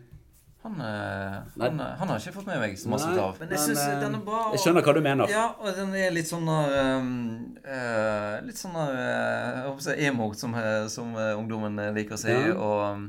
[0.66, 1.68] Han, eh, Nei.
[1.70, 3.36] han, han har ikke fått med meg så masse Nei, av.
[3.40, 4.40] Men jeg syns eh, den er bra.
[4.56, 5.30] Jeg skjønner hva du mener.
[5.30, 7.12] Ja, og den er litt sånn der um,
[7.62, 11.78] uh, Litt sånn der uh, Jeg håper å si emo, som, eh, som uh, ungdommen
[11.84, 12.34] eh, liker å si.
[12.34, 12.56] Ja.
[12.58, 13.06] Og um,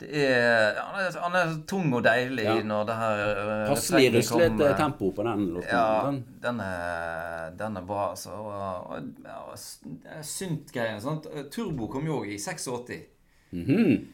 [0.00, 2.56] det er han, er han er tung og deilig Ja.
[2.62, 5.70] når det her uh, Passelig ruslete tempo på den låten.
[5.72, 6.10] Ja,
[6.42, 8.30] Den- er, den er bra, altså.
[8.30, 11.00] Og, og, ja, og s- det Synt-greiene.
[11.00, 11.26] sant?
[11.50, 13.00] Turbo kom jo òg i 86.
[13.52, 14.06] Mhm.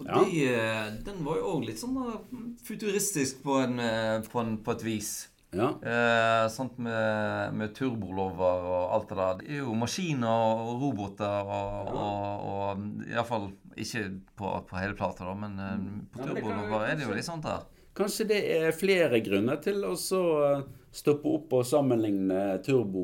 [0.00, 0.24] Og Ja.
[0.24, 4.56] de, eh, den var jo òg litt sånn eh, futuristisk på, en, eh, på, en,
[4.64, 5.10] på et vis.
[5.52, 5.72] Ja.
[5.82, 9.34] Eh, sant med, med turbolover og alt det der.
[9.40, 15.24] Det er jo maskiner og roboter og, og, og iallfall ikke på, på hele plata,
[15.24, 15.76] da, men eh,
[16.12, 17.62] på Ja, men kan er det jo litt sånt der.
[17.94, 20.62] Kanskje det er flere grunner til å så eh,
[20.94, 23.02] stoppe opp og sammenligne Turbo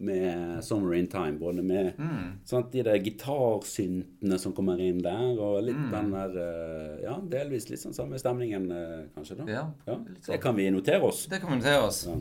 [0.00, 1.38] med Summer in Time.
[1.40, 2.38] Både med Mm.
[2.44, 5.90] sant, de der gitarsyntene som kommer inn der, og litt Mm.
[5.90, 8.68] den der eh, Ja, delvis litt sånn samme stemningen,
[9.16, 9.36] kanskje.
[9.36, 10.26] da Ja, Ja, sånn.
[10.26, 11.26] Det kan vi notere oss.
[11.26, 12.06] Det kan vi notere oss.
[12.06, 12.16] Ja.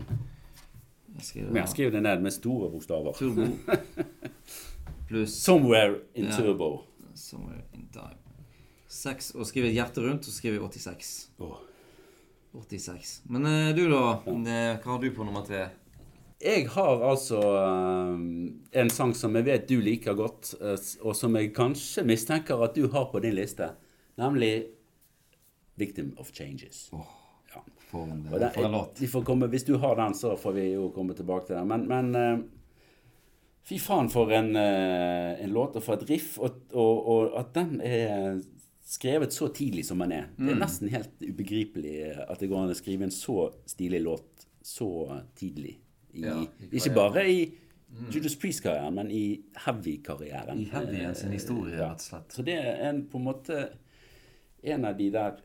[1.21, 3.13] Skriver jeg skriver det ned med store bokstaver.
[3.13, 3.47] Turbo
[5.09, 6.37] pluss Somewhere in Ja.
[6.37, 6.83] Turbo.
[7.21, 8.17] Somewhere in time.
[8.91, 11.11] Seks, og skriver hjerte rundt, så skriver jeg 86.
[11.39, 11.59] Åh.
[12.51, 13.21] 86.
[13.31, 14.17] Men eh, du, da?
[14.27, 15.67] Eh, Hva har du på nummer tre?
[16.41, 18.23] Jeg har altså eh,
[18.81, 22.89] en sang som jeg vet du liker godt, og som jeg kanskje mistenker at du
[22.91, 23.69] har på din liste,
[24.19, 24.71] nemlig
[25.79, 26.89] 'Victim of Changes'.
[26.91, 27.61] Ja.
[27.91, 28.99] For en, for en låt.
[28.99, 31.67] Vi får komme, hvis du har den, så får vi jo komme tilbake til den.
[31.67, 32.51] Men, men
[33.71, 37.53] fy faen for en, eh, en låt og for et riff, og, og, og at
[37.55, 38.41] den er
[38.91, 40.27] skrevet så tidlig som den er.
[40.35, 44.47] Det er nesten helt ubegripelig at det går an å skrive en så stilig låt
[44.61, 44.89] så
[45.39, 45.77] tidlig.
[46.11, 47.37] I, Ja, ikke bare i
[48.11, 50.59] Judas Priest-karrieren, men i Heavy-karrieren.
[50.59, 52.35] I Heavy sin historie, rett og slett.
[52.35, 53.61] Så det er en, på en måte
[54.61, 55.39] en av de der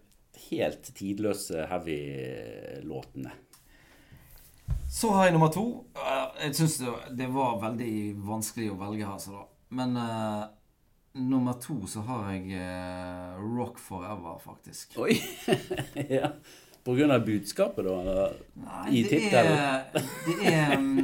[0.50, 3.32] helt tidløse Heavy-låtene.
[4.90, 5.84] Så har jeg nummer to.
[5.96, 6.76] Eh, Jeg syns
[7.16, 7.94] det, var veldig
[8.26, 9.42] vanskelig å velge her, så da.
[9.76, 10.44] Men uh,
[11.18, 14.94] nummer to så har jeg uh, Rock Forever, faktisk.
[15.02, 15.16] Oi!
[16.18, 16.30] ja.
[16.86, 18.28] På grunn av budskapet, da?
[18.62, 19.88] Nei, I det er,
[20.28, 21.00] det er um,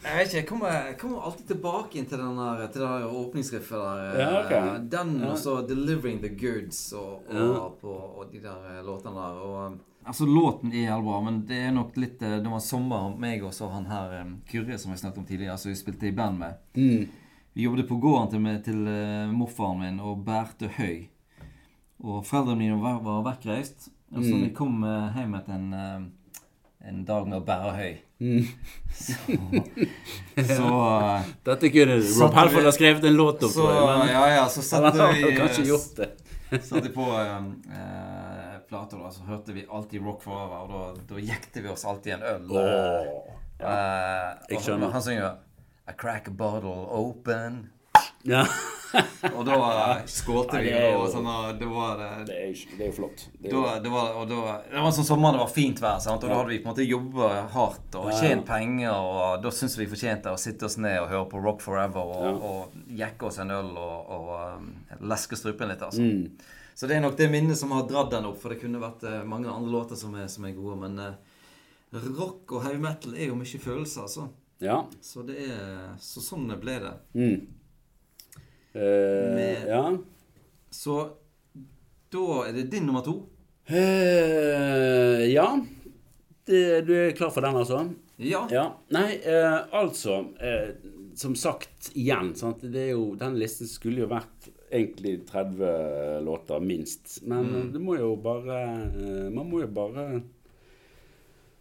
[0.00, 2.88] Jeg vet ikke, jeg kommer, jeg kommer alltid tilbake inn til den der, til det
[2.88, 4.20] der åpningsriffet der.
[4.20, 4.52] Ja, ok.
[4.56, 7.68] eh, Den og så 'Delivering the Goods' og, og, Ja.
[7.82, 9.40] på, og de der eh, låtene der.
[9.44, 12.58] Og, um, altså, låten er helt bra, men det er nok litt eh, Det var
[12.60, 16.06] sommer meg og så han her Kyrre som jeg snakket om tidligere, som vi spilte
[16.08, 16.54] i band med.
[16.76, 17.08] Mm.
[17.54, 21.08] Vi jobbet på gården til, til uh, morfaren min og bærte høy.
[22.02, 23.90] Og foreldrene mine var, var vekkreist.
[24.16, 24.42] Og så Mm.
[24.42, 28.44] vi kom uh, hjem etter en, uh, en dag med å bære høy, Mm.
[28.92, 29.14] så,
[30.56, 30.70] så
[31.48, 35.06] Dette kunne Rob Halford ha skrevet en låt om, Så, men ja, ja, så satte
[35.16, 36.10] vi kanskje gjort det.
[36.66, 37.36] satte på eh,
[37.80, 41.84] eh, plater, og så hørte vi alltid Rock Forever, og da, da jekte vi oss
[41.88, 42.50] alltid en øl.
[42.60, 43.70] eh, Åh.
[43.70, 44.90] eh, og.
[44.92, 45.38] Han synger
[45.88, 47.70] I crack a bottle open.
[48.28, 48.44] Ja.
[49.36, 49.56] Og da
[50.08, 53.26] skålte vi, og sånn, og det var Det er jo flott.
[53.38, 56.24] Det da, det, var, og da, det var sånn sommer, det var fint vær, sant?
[56.24, 58.94] og da hadde vi på en måte jobba hardt og tjent penger.
[58.94, 62.46] Og da syntes vi fortjente å sitte oss ned og høre på Rock Forever og,
[62.50, 64.72] og jekke oss en øl og, og um,
[65.12, 65.84] leske strupen litt.
[65.86, 66.02] altså.
[66.02, 66.56] mm.
[66.80, 69.02] Så det er nok det minnet som har dratt den opp, for det kunne vært
[69.04, 70.78] eh, mange andre låter som er, som er gode.
[70.80, 74.30] Men eh, rock og heavy metal er jo mye følelser, altså.
[74.64, 74.78] Ja.
[75.04, 76.94] Så det er Så sånn ble det.
[77.12, 77.59] Mm.
[78.74, 79.84] Eh, ja.
[80.70, 80.96] Så
[82.10, 83.16] da er det din nummer to.
[83.70, 85.48] Eh, ja.
[86.46, 87.84] Det, du er klar for den, altså?
[88.20, 88.44] Ja.
[88.52, 88.64] Ja.
[88.92, 90.72] Nei, eh, altså eh,
[91.16, 92.60] Som sagt igjen, sant?
[92.62, 97.20] Det er jo, den listen skulle jo vært egentlig 30 låter, minst.
[97.26, 97.72] Men Mm.
[97.74, 98.58] det må jo bare
[98.90, 100.04] eh, Man må jo bare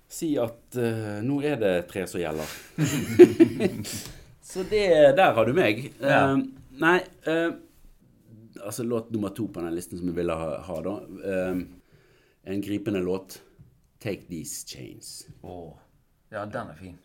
[0.10, 2.49] si at eh, nå er det tre som gjelder.
[4.49, 4.86] Så det
[5.18, 5.91] Der har du meg.
[6.01, 6.34] Ja.
[6.34, 6.45] Eh,
[6.80, 7.53] nei uh,
[8.65, 10.95] Altså låt nummer to på den listen som vi ville ha, ha da.
[11.05, 11.61] Uh,
[12.43, 13.41] en gripende låt.
[13.99, 15.30] 'Take These Chains'.
[15.41, 15.77] Åh.
[16.30, 16.97] Ja, den er fin.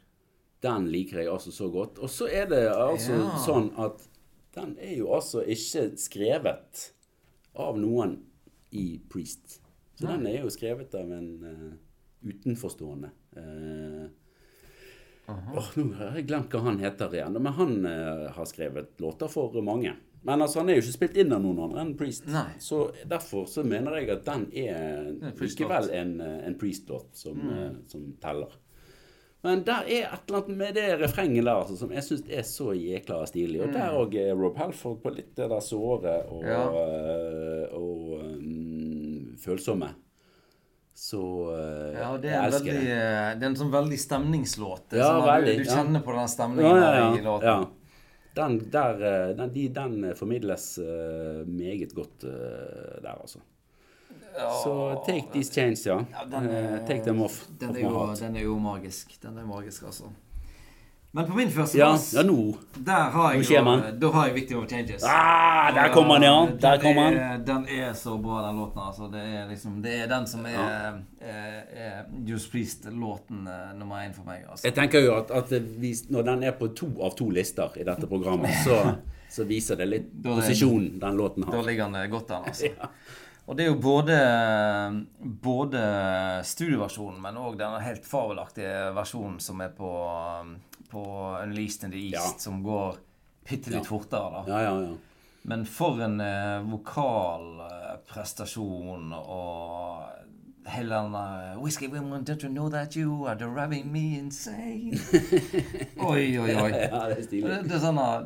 [0.62, 1.98] Den liker jeg altså så godt.
[1.98, 3.38] Og så er det altså Ja.
[3.46, 4.08] sånn at
[4.54, 6.92] den er jo altså ikke skrevet
[7.54, 8.18] av noen
[8.70, 9.60] i Priest.
[9.98, 11.72] Så den er jo skrevet av en uh,
[12.30, 13.10] utenforstående.
[13.36, 14.08] Uh,
[15.76, 17.38] nå har jeg glemt hva han heter igjen.
[17.42, 19.94] Men han eh, har skrevet låter for mange.
[20.24, 22.24] Men altså, han er jo ikke spilt inn av noen andre enn Priest.
[22.32, 22.54] Nei.
[22.58, 27.36] Så derfor så mener jeg at den er er likevel en, eh, en Priest-låt som,
[27.36, 27.50] Mm.
[27.58, 28.54] eh, som teller.
[29.44, 32.40] Men der er et eller annet med det refrenget der altså, som jeg syns er
[32.48, 33.60] så jækla stilig.
[33.66, 36.48] Og der òg er Rob Halford på litt det der såre og, Mm.
[36.48, 36.62] Ja.
[36.64, 39.90] og, og um, følsomme.
[40.94, 41.20] Så
[41.50, 42.98] uh, Ja, det er, elsker veldig, det.
[42.98, 44.94] eh, det er en sånn veldig stemningslåt.
[44.94, 45.78] Ja, sånn veldig, Du, du ja.
[45.80, 47.48] kjenner på den Ja, stemningen ja, der i låten.
[47.48, 47.56] ja.
[48.34, 53.42] Den, der, eh, den, de, den formidles uh, meget godt uh, der, altså.
[54.34, 54.72] Så
[55.06, 56.00] take these chains, ja.
[56.10, 56.48] Ja, den
[56.88, 57.44] take them off.
[57.60, 59.12] Den off er, jo, den er jo magisk.
[59.22, 60.10] Den er magisk, altså.
[61.14, 62.56] Men på min første Ja, plass, ja, nå.
[62.84, 65.04] der har jeg Nå jo, da har jeg Victim of Changes.
[65.06, 66.46] Ah, der kommer den, ja.
[66.64, 67.18] Der kommer den.
[67.22, 68.80] er- Den er så bra, den låten.
[68.82, 69.06] altså.
[69.12, 70.92] Det er liksom, det er den som er, Ja.
[71.20, 74.42] er, er Just Priest-låten eh, nummer én for meg.
[74.50, 74.64] altså.
[74.66, 75.50] Jeg tenker jo at, at
[75.80, 78.96] vi, når den er på to av to lister i dette programmet, så,
[79.30, 81.52] så viser det litt posisjonen den låten har.
[81.52, 82.66] Da ligger den godt an, altså.
[83.46, 84.14] Og det er jo både,
[85.22, 85.80] både
[86.48, 89.90] studioversjonen, men òg den helt fabelaktige versjonen som er på,
[90.94, 91.02] på
[91.42, 92.24] Unleased in the East, Ja.
[92.38, 92.96] som går
[93.48, 93.88] bitte litt Ja.
[93.90, 94.44] fortere, da.
[94.48, 94.94] Ja, ja, ja.
[95.44, 100.02] Men for en eh, vokalprestasjon og
[100.72, 104.96] hele den der Whiskey women, don't you know that you are driving me insane?
[106.00, 106.70] oi, oi, oi.
[106.72, 107.58] ja det er stilig.
[107.68, 108.24] det er sånn at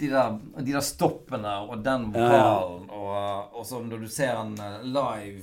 [0.00, 4.82] de der, de der stoppene og den vokalen, og, og så når du ser eh,
[4.86, 5.42] live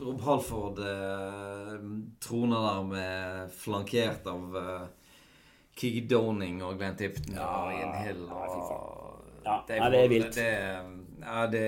[0.00, 1.74] Rob Halford eh,
[2.24, 4.84] troner der med flankert av eh,
[5.78, 8.22] Kiki Doning og Glenn Tipton Ja, og Ian Hill.
[8.28, 10.34] ja, det, er, Ja, det er vilt.
[10.34, 10.48] Det,
[11.22, 11.64] ja, det,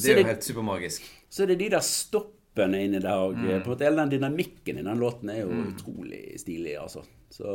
[0.00, 1.06] det er jo helt supermagisk.
[1.32, 3.34] Så er det de der stoppene inni der òg.
[3.36, 3.46] Mm.
[3.64, 7.02] På en måte Hele den dynamikken i den låten er jo utrolig stilig, altså.
[7.36, 7.50] Så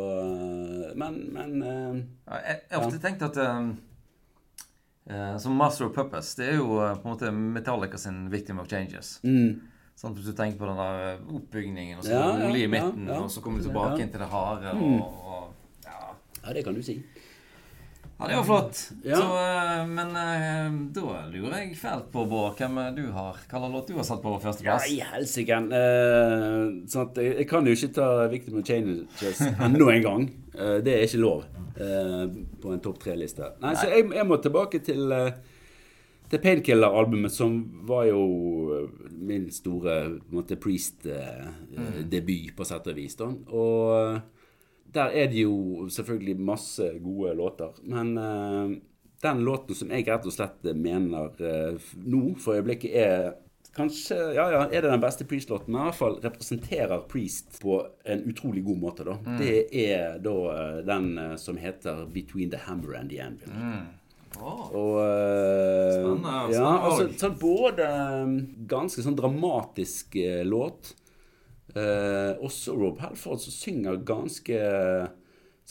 [1.00, 3.70] Men, men eh, Ja, jeg har ofte tenkt at eh,
[5.10, 8.60] eh, Som Master of Puppets, det er jo eh, på en måte Metallica sin Victim
[8.60, 9.20] of Changes.
[9.24, 9.62] mm,
[10.02, 13.14] Sånn, hvis du tenker på den der oppbygningen, og så Ja, rolig i midten, ja,
[13.14, 13.18] ja.
[13.22, 14.72] og så kommer du tilbake inn til det harde.
[14.74, 14.96] Mm.
[14.98, 16.08] Og, og, ja.
[16.40, 16.96] Ja, det kan du si.
[18.18, 18.80] ja, det var flott.
[18.80, 23.74] Så, eh, men eh, da lurer jeg fælt på, Bård, hvem eh, du har slags
[23.76, 24.34] låt du har satt på
[24.66, 25.62] Ja, i helsike.
[25.70, 30.28] Uh, sånn jeg, kan jo ikke ta Victim of Changes enda en gang.
[30.58, 31.46] Uh, det er ikke lov
[31.78, 32.26] uh,
[32.58, 33.54] på en topp tre-liste.
[33.62, 35.30] Nei, Så jeg, jeg må tilbake til, uh,
[36.32, 37.58] til Painkiller-albumet, som
[37.88, 38.22] var jo
[38.76, 38.86] eh,
[39.22, 43.18] min store på en måte, Priest-debut, på sett og vis.
[43.20, 43.28] da.
[43.52, 44.22] Og eh,
[44.92, 47.78] der er det jo selvfølgelig masse gode låter.
[47.88, 48.72] Men uh,
[49.24, 53.30] den låten som jeg rett og slett mener uh, nå for øyeblikket er
[53.76, 55.72] kanskje Ja, ja, er det den beste Priest-låten?
[55.72, 59.18] Men i hvert fall representerer Priest på en utrolig god måte, da.
[59.26, 59.38] Mm.
[59.40, 63.56] Det er da eh, den eh, som heter 'Between the Hammer and the Anvil'.
[64.40, 68.36] Og uh, Spennende, Ja, spennende altså sånn både eh,
[68.72, 70.94] ganske sånn dramatisk uh, låt.
[71.76, 74.62] uh, også Rob Halford som synger ganske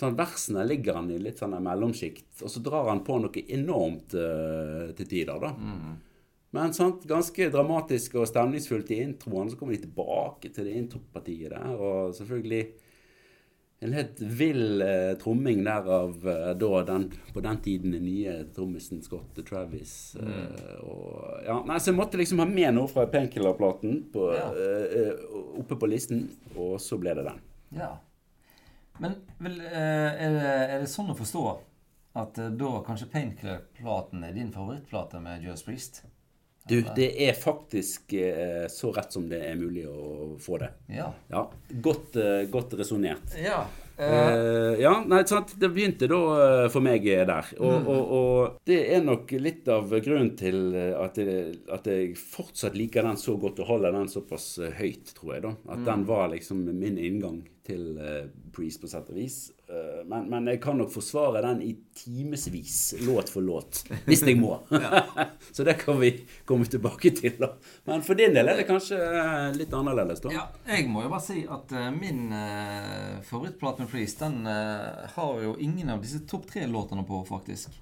[0.01, 4.15] Sånn Versene ligger han i litt sånn mellomsjikt, og så drar han på noe enormt
[4.15, 5.51] til tider, da.
[6.57, 9.51] Men sant, ganske dramatisk og stemningsfullt i introen.
[9.51, 12.63] Så kommer de tilbake til det intropartiet der, og selvfølgelig
[13.83, 18.35] en helt vill eh, tromming der av eh, da den, på den tiden den nye
[18.55, 19.95] trommisen Scott Travis.
[20.21, 24.03] Eh, og, ja, nei, så jeg måtte liksom ha med noe fra Painkiller-platen
[24.37, 24.51] Ja.
[24.53, 25.25] eh, eh,
[25.63, 26.27] oppe på listen,
[26.57, 27.41] og så ble det den.
[27.81, 27.95] Ja.
[29.01, 31.45] Men vel, eh, er, det, er det sånn å forstå
[32.21, 36.03] at da kanskje Painkiller-platen er din favorittplate med Joe Priest?
[36.71, 40.73] Du, det er faktisk eh, så rett som det er mulig å få det.
[40.95, 41.11] Ja.
[41.33, 41.45] Ja,
[41.83, 43.37] Godt, eh, godt resonnert.
[43.41, 43.65] Ja.
[44.01, 45.51] Uh, ja, nei, sant.
[45.61, 46.21] Det begynte da
[46.73, 47.51] for meg der.
[47.61, 52.79] Og, og, og det er nok litt av grunnen til at jeg, at jeg fortsatt
[52.81, 55.45] liker den så godt og holder den såpass høyt, tror jeg.
[55.45, 55.53] da.
[55.77, 58.25] At den var liksom min inngang til uh,
[58.57, 59.51] Breeze på sett og vis.
[59.71, 64.39] Eh, men, men jeg kan nok forsvare den i timevis, låt for låt, hvis jeg
[64.41, 64.57] må.
[65.55, 66.11] så det kan vi
[66.49, 67.37] komme tilbake til.
[67.39, 67.53] da.
[67.87, 70.33] Men for din del er det kanskje eh, litt annerledes, da.
[70.35, 75.07] Ja, jeg må jo bare si at uh, min uh, favorittplate med Freeze, den uh,
[75.15, 77.79] har jo ingen av disse topp tre-låtene på, faktisk.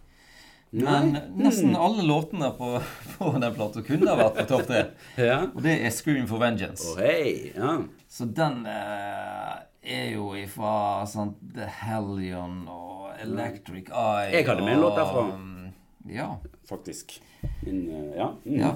[0.70, 2.74] Men nesten alle låtene på,
[3.18, 4.82] på den plata kunne ha vært på topp tre.
[5.16, 5.40] Ja.
[5.54, 6.92] Og det er 'Scream for Vengeance'.
[6.92, 7.54] Oh, hey.
[7.56, 7.78] Ja.
[8.08, 9.56] Så den eh,
[9.88, 15.24] er jo ifra sånn The Hellion og Electric Eye Jeg hadde med en låt derfra.
[15.36, 15.72] mm,
[16.14, 16.28] Ja.
[16.68, 17.18] Faktisk.
[17.62, 18.28] Min, eh, ja.
[18.44, 18.60] Mm.
[18.60, 18.74] ja.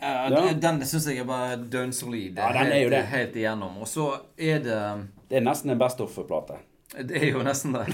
[0.00, 0.52] Ja.
[0.60, 2.36] Den syns jeg er bare dønn solid.
[2.38, 3.02] Ja, den er jo helt, det.
[3.12, 3.78] helt igjennom.
[3.80, 4.80] Og så er det
[5.30, 6.58] Det er nesten en Best Offer-plate.
[7.08, 7.86] Det er jo nesten det.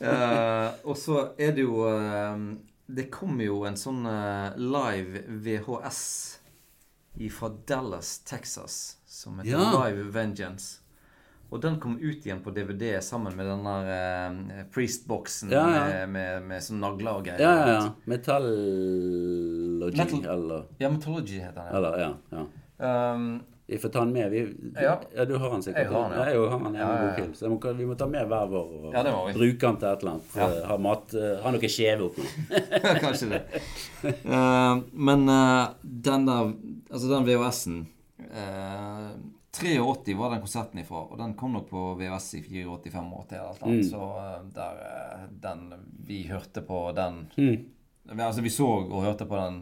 [0.00, 2.38] uh, og så er det jo uh,
[2.86, 4.06] Det kom jo en sånn
[4.56, 6.02] live VHS
[7.32, 9.70] fra Dallas, Texas, som heter Ja.
[9.86, 10.82] Live Vengeance.
[11.46, 15.84] Og den kom ut igjen på DVD sammen med den der eh, Priest-boksen Ja, ja.
[15.86, 17.38] med, med, med sånn nagler og greier.
[17.40, 17.90] Ja, ja, ja.
[18.10, 21.76] Metallogy, Metal- eller Ja, Metology heter den.
[21.78, 22.10] Eller, ja.
[22.34, 22.46] ja.
[22.78, 23.12] Ja.
[23.14, 23.28] Um,
[23.66, 24.30] Vi får ta den med.
[24.30, 24.40] Vi,
[24.82, 24.98] Ja.
[25.24, 25.82] du har den sikkert.
[25.86, 26.24] Jeg har den, ja.
[26.30, 27.24] Jeg har den Ja, ja, ja.
[27.34, 29.02] Så må, vi må ta med hver vår og Ja,
[29.34, 30.36] bruke den til et eller annet.
[30.36, 30.46] Ja.
[30.50, 32.22] Eh, Ha, mat, eh, ha noe skjeve oppi.
[33.02, 33.42] Kanskje det.
[34.26, 36.52] uh, men uh, den der
[36.90, 37.86] Altså den VHS-en
[38.30, 39.10] uh,
[39.56, 43.62] 83 var den konserten ifra, og den kom nok på VHS i 84-85 eller et
[43.62, 43.82] eller.
[43.88, 45.62] Så eh, der eh, den
[46.06, 47.64] Vi hørte på den Mm.
[48.22, 49.56] Altså vi så og hørte på den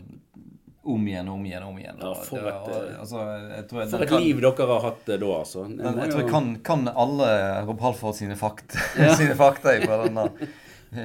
[0.85, 1.97] om igjen og om igjen om igjen.
[2.03, 3.21] Ja, for det et, var- eh, altså,
[3.55, 5.63] jeg tror jeg, For et kan- liv dere har hatt eh, da, altså.
[5.69, 7.29] Den, må jeg tror jeg kan, kan alle
[7.71, 8.83] Rob Halford sine fakta,
[9.21, 10.27] sine fakta fra denne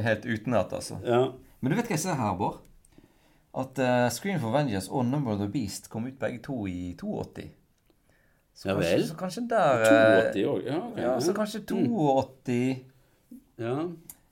[0.10, 0.98] helt utenat, altså.
[1.06, 1.22] Ja.
[1.62, 2.58] Men du vet hva jeg ser her, Bård?
[3.58, 6.96] At uh, Scream for Vengeance og Number of the Beast kom ut begge to i
[7.02, 7.50] 82.
[8.54, 9.08] Så Ja kanskje, vel.
[9.08, 10.66] Så kanskje der eh, 82 òg.
[10.68, 12.76] Ja, okay, Ja, så kanskje 82
[13.60, 13.76] ja.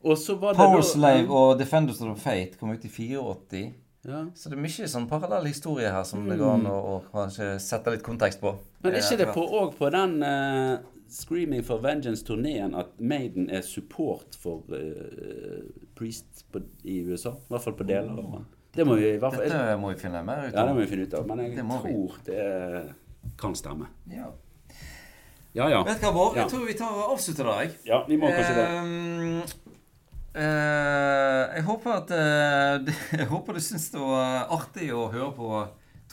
[0.03, 3.73] Og så var det Power da- Slave og Defenders of Fate kom ut i 84.
[4.07, 4.25] ja.
[4.35, 7.91] Så det er mye sånn parallell historie her som det går an å, kanskje sette
[7.91, 8.53] litt kontekst på.
[8.83, 10.77] Men er Eh, ikke det etter på, og på den uh,
[11.09, 15.63] Screaming for Vengeance-turneen at Maiden er support for uh,
[15.95, 17.29] Priest på, i USA?
[17.31, 18.45] I hvert fall på deler av den.
[18.77, 20.57] Det må vi i hvert fall Dette må vi finne mer ut av.
[20.57, 21.29] Ja, det må vi finne ut av.
[21.29, 21.95] Men jeg Det tror vi.
[22.27, 23.89] det kan stemme.
[24.13, 24.29] Ja.
[25.57, 25.79] Ja, ja.
[25.87, 26.35] Vet du hva, Bård?
[26.37, 26.43] Ja.
[26.43, 27.71] Jeg tror vi tar og avslutter der, jeg.
[27.87, 28.67] Ja, vi må kanskje det.
[28.77, 29.55] Uh,
[30.37, 35.51] uh, jeg håper at uh, Jeg håper du syns det var artig å høre på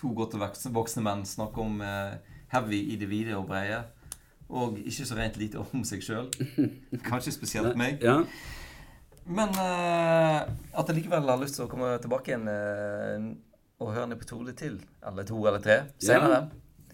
[0.00, 2.16] to godt voksne, menn snakke om eh,
[2.52, 3.82] heavy i det vide og breie.
[4.54, 6.28] Og ikke så rent lite om seg sjøl.
[7.08, 8.02] Kanskje spesielt meg.
[8.04, 8.20] Ja.
[9.26, 10.44] Men uh,
[10.76, 13.30] at jeg likevel har lyst til å komme tilbake igjen uh,
[13.80, 14.76] og høre en episode til.
[15.06, 16.44] Eller to eller tre senere.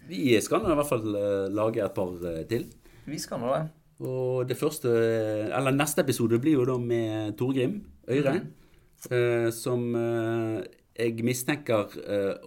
[0.07, 2.09] Vi skal nå i hvert fall eh, lage et par
[2.49, 2.65] til.
[3.05, 3.61] Vi skal nå det.
[4.01, 4.89] Og det første,
[5.53, 7.77] eller neste episode blir jo da med Torgrim
[8.09, 8.33] Øyre.
[9.11, 10.65] eh, som eh,
[10.97, 11.95] jeg mistenker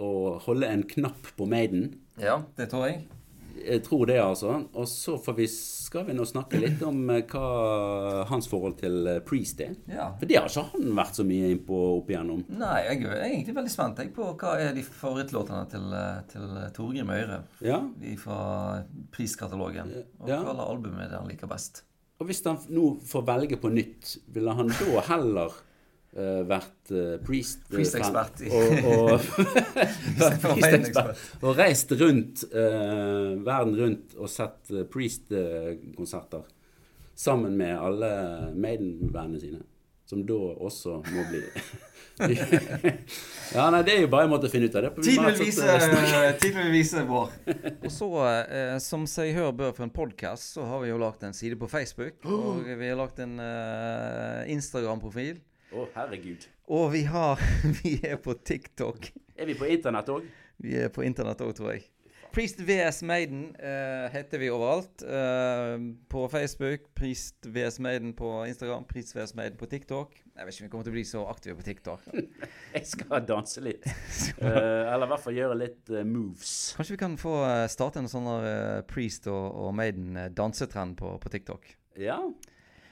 [0.03, 0.11] å
[0.45, 1.95] holde en knapp på Maiden.
[2.21, 3.07] Ja, det tror jeg.
[3.65, 4.55] Jeg tror det, altså.
[4.75, 9.07] Og så får vi, skal vi nå snakke litt om eh, hva hans forhold til
[9.11, 9.75] eh, Priest er.
[9.91, 10.11] Ja.
[10.21, 12.45] For det har ikke han vært så mye innpå opp igjennom.
[12.61, 16.55] Nei, jeg er egentlig veldig spent jeg, på hva er de favorittlåtene til, eh, til
[16.77, 17.81] Torgrim Øyre Ja.
[18.21, 18.39] fra
[19.15, 19.93] priskatalogen.
[20.21, 20.43] Og Ja.
[20.43, 21.83] hva alle det han liker best.
[22.21, 25.53] Og hvis han nå får velge på nytt, ville han da heller
[26.17, 29.21] eh, vært uh, priest eh, Priest-ekspert i- Og, og
[30.47, 31.23] priest-ekspert.
[31.43, 36.45] Og reist rundt uh, verden rundt og sett priest-konserter
[37.15, 38.11] sammen med alle
[38.59, 39.63] Maiden-bandene sine.
[40.05, 41.41] Som da også må bli
[43.55, 44.91] Ja, nei, det er jo bare en måte å finne ut av det.
[44.95, 45.03] på.
[45.07, 47.33] Tiden vil vise, vår.
[47.87, 51.25] Og så, eh, som seg hør bør for en podkast, så har vi jo lagt
[51.27, 52.21] en side på Facebook.
[52.29, 55.41] Og vi har lagt en eh, Instagram-profil.
[55.75, 56.45] Å, herregud.
[56.71, 57.41] Og vi har
[57.83, 59.11] Vi er på TikTok.
[59.35, 60.29] Er vi på internett òg?
[60.63, 61.89] Vi er på internett òg, tror jeg.
[62.35, 65.03] Priest VS Maiden uh, heter vi overalt.
[65.03, 65.79] Uh,
[66.11, 70.15] på Facebook, Priest VS Maiden på Instagram, Priest VS Maiden på TikTok.
[70.15, 72.09] Jeg vet ikke om vi kommer til å bli så aktive på TikTok.
[72.77, 73.87] Jeg skal danse litt.
[74.43, 76.57] uh, eller i hvert fall gjøre litt moves.
[76.79, 77.37] Kanskje vi kan få
[77.71, 78.31] starte en sånn
[78.91, 81.71] Priest og, og Maiden dansetrend på, på TikTok.
[82.03, 82.19] Ja.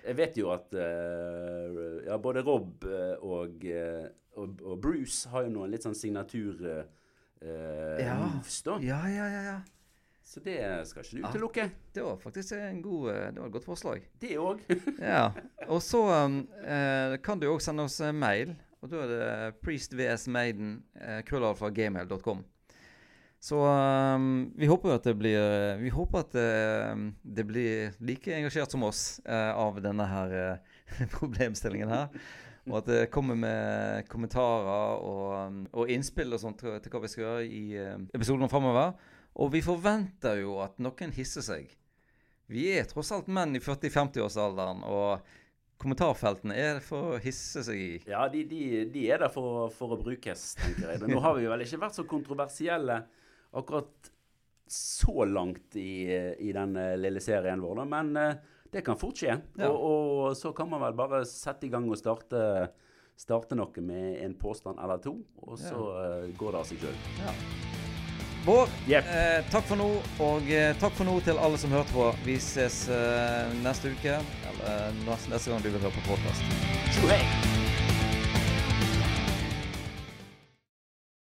[0.03, 4.09] Jeg vet jo at uh, ja, både Rob eh, og, eh,
[4.41, 6.83] og, og Bruce har jo noen litt sånn signatur uh,
[8.01, 8.17] Ja.
[8.19, 8.79] moves, da.
[8.83, 9.43] Ja, ja, ja.
[9.51, 9.61] ja.
[10.23, 11.65] Så det skal ikke du utelukke.
[11.93, 14.05] Det var faktisk en god, det var et godt forslag.
[14.23, 14.63] Det òg.
[15.13, 15.27] Ja.
[15.69, 18.55] Og så um, uh, kan du òg sende oss mail.
[18.83, 19.27] Og da er det
[19.63, 22.43] priestvsmaiden, Uh.
[23.43, 28.31] Så um, vi håper jo at det blir Vi håper at det, det blir like
[28.37, 32.23] engasjert som oss uh, av denne her uh, problemstillingen her.
[32.71, 37.11] Og at det kommer med kommentarer og, um, og innspill og sånt til, hva vi
[37.11, 38.93] skal gjøre i episoden episodene framover.
[39.43, 41.73] Og vi forventer jo at noen hisser seg.
[42.53, 45.25] Vi er tross alt menn i 40-50-årsalderen, og
[45.83, 47.91] kommentarfeltene er for å hisse seg i.
[48.07, 51.03] Ja, de, de, de er der for, for å brukes, tenker jeg.
[51.03, 53.01] Men nå har vi vel ikke vært så kontroversielle
[53.53, 54.13] akkurat
[54.73, 57.89] så langt i, i den eh, lille serien vår, da.
[57.89, 58.39] Men eh,
[58.73, 59.37] det kan fort skje.
[59.61, 59.69] Ja.
[59.69, 59.83] Og,
[60.31, 62.71] og så kan man vel bare sette i gang og starte,
[63.21, 67.05] starte noe med en påstand eller to, og så eh, går det av seg sjøl.
[67.21, 67.37] Ja.
[68.43, 69.07] Bård, yep.
[69.07, 69.87] eh, takk for nå,
[70.25, 72.09] og eh, takk for nå til alle som hørte på.
[72.27, 74.19] Vi ses eh, neste uke,
[74.51, 77.62] eller neste, gang du vil høre på podkast.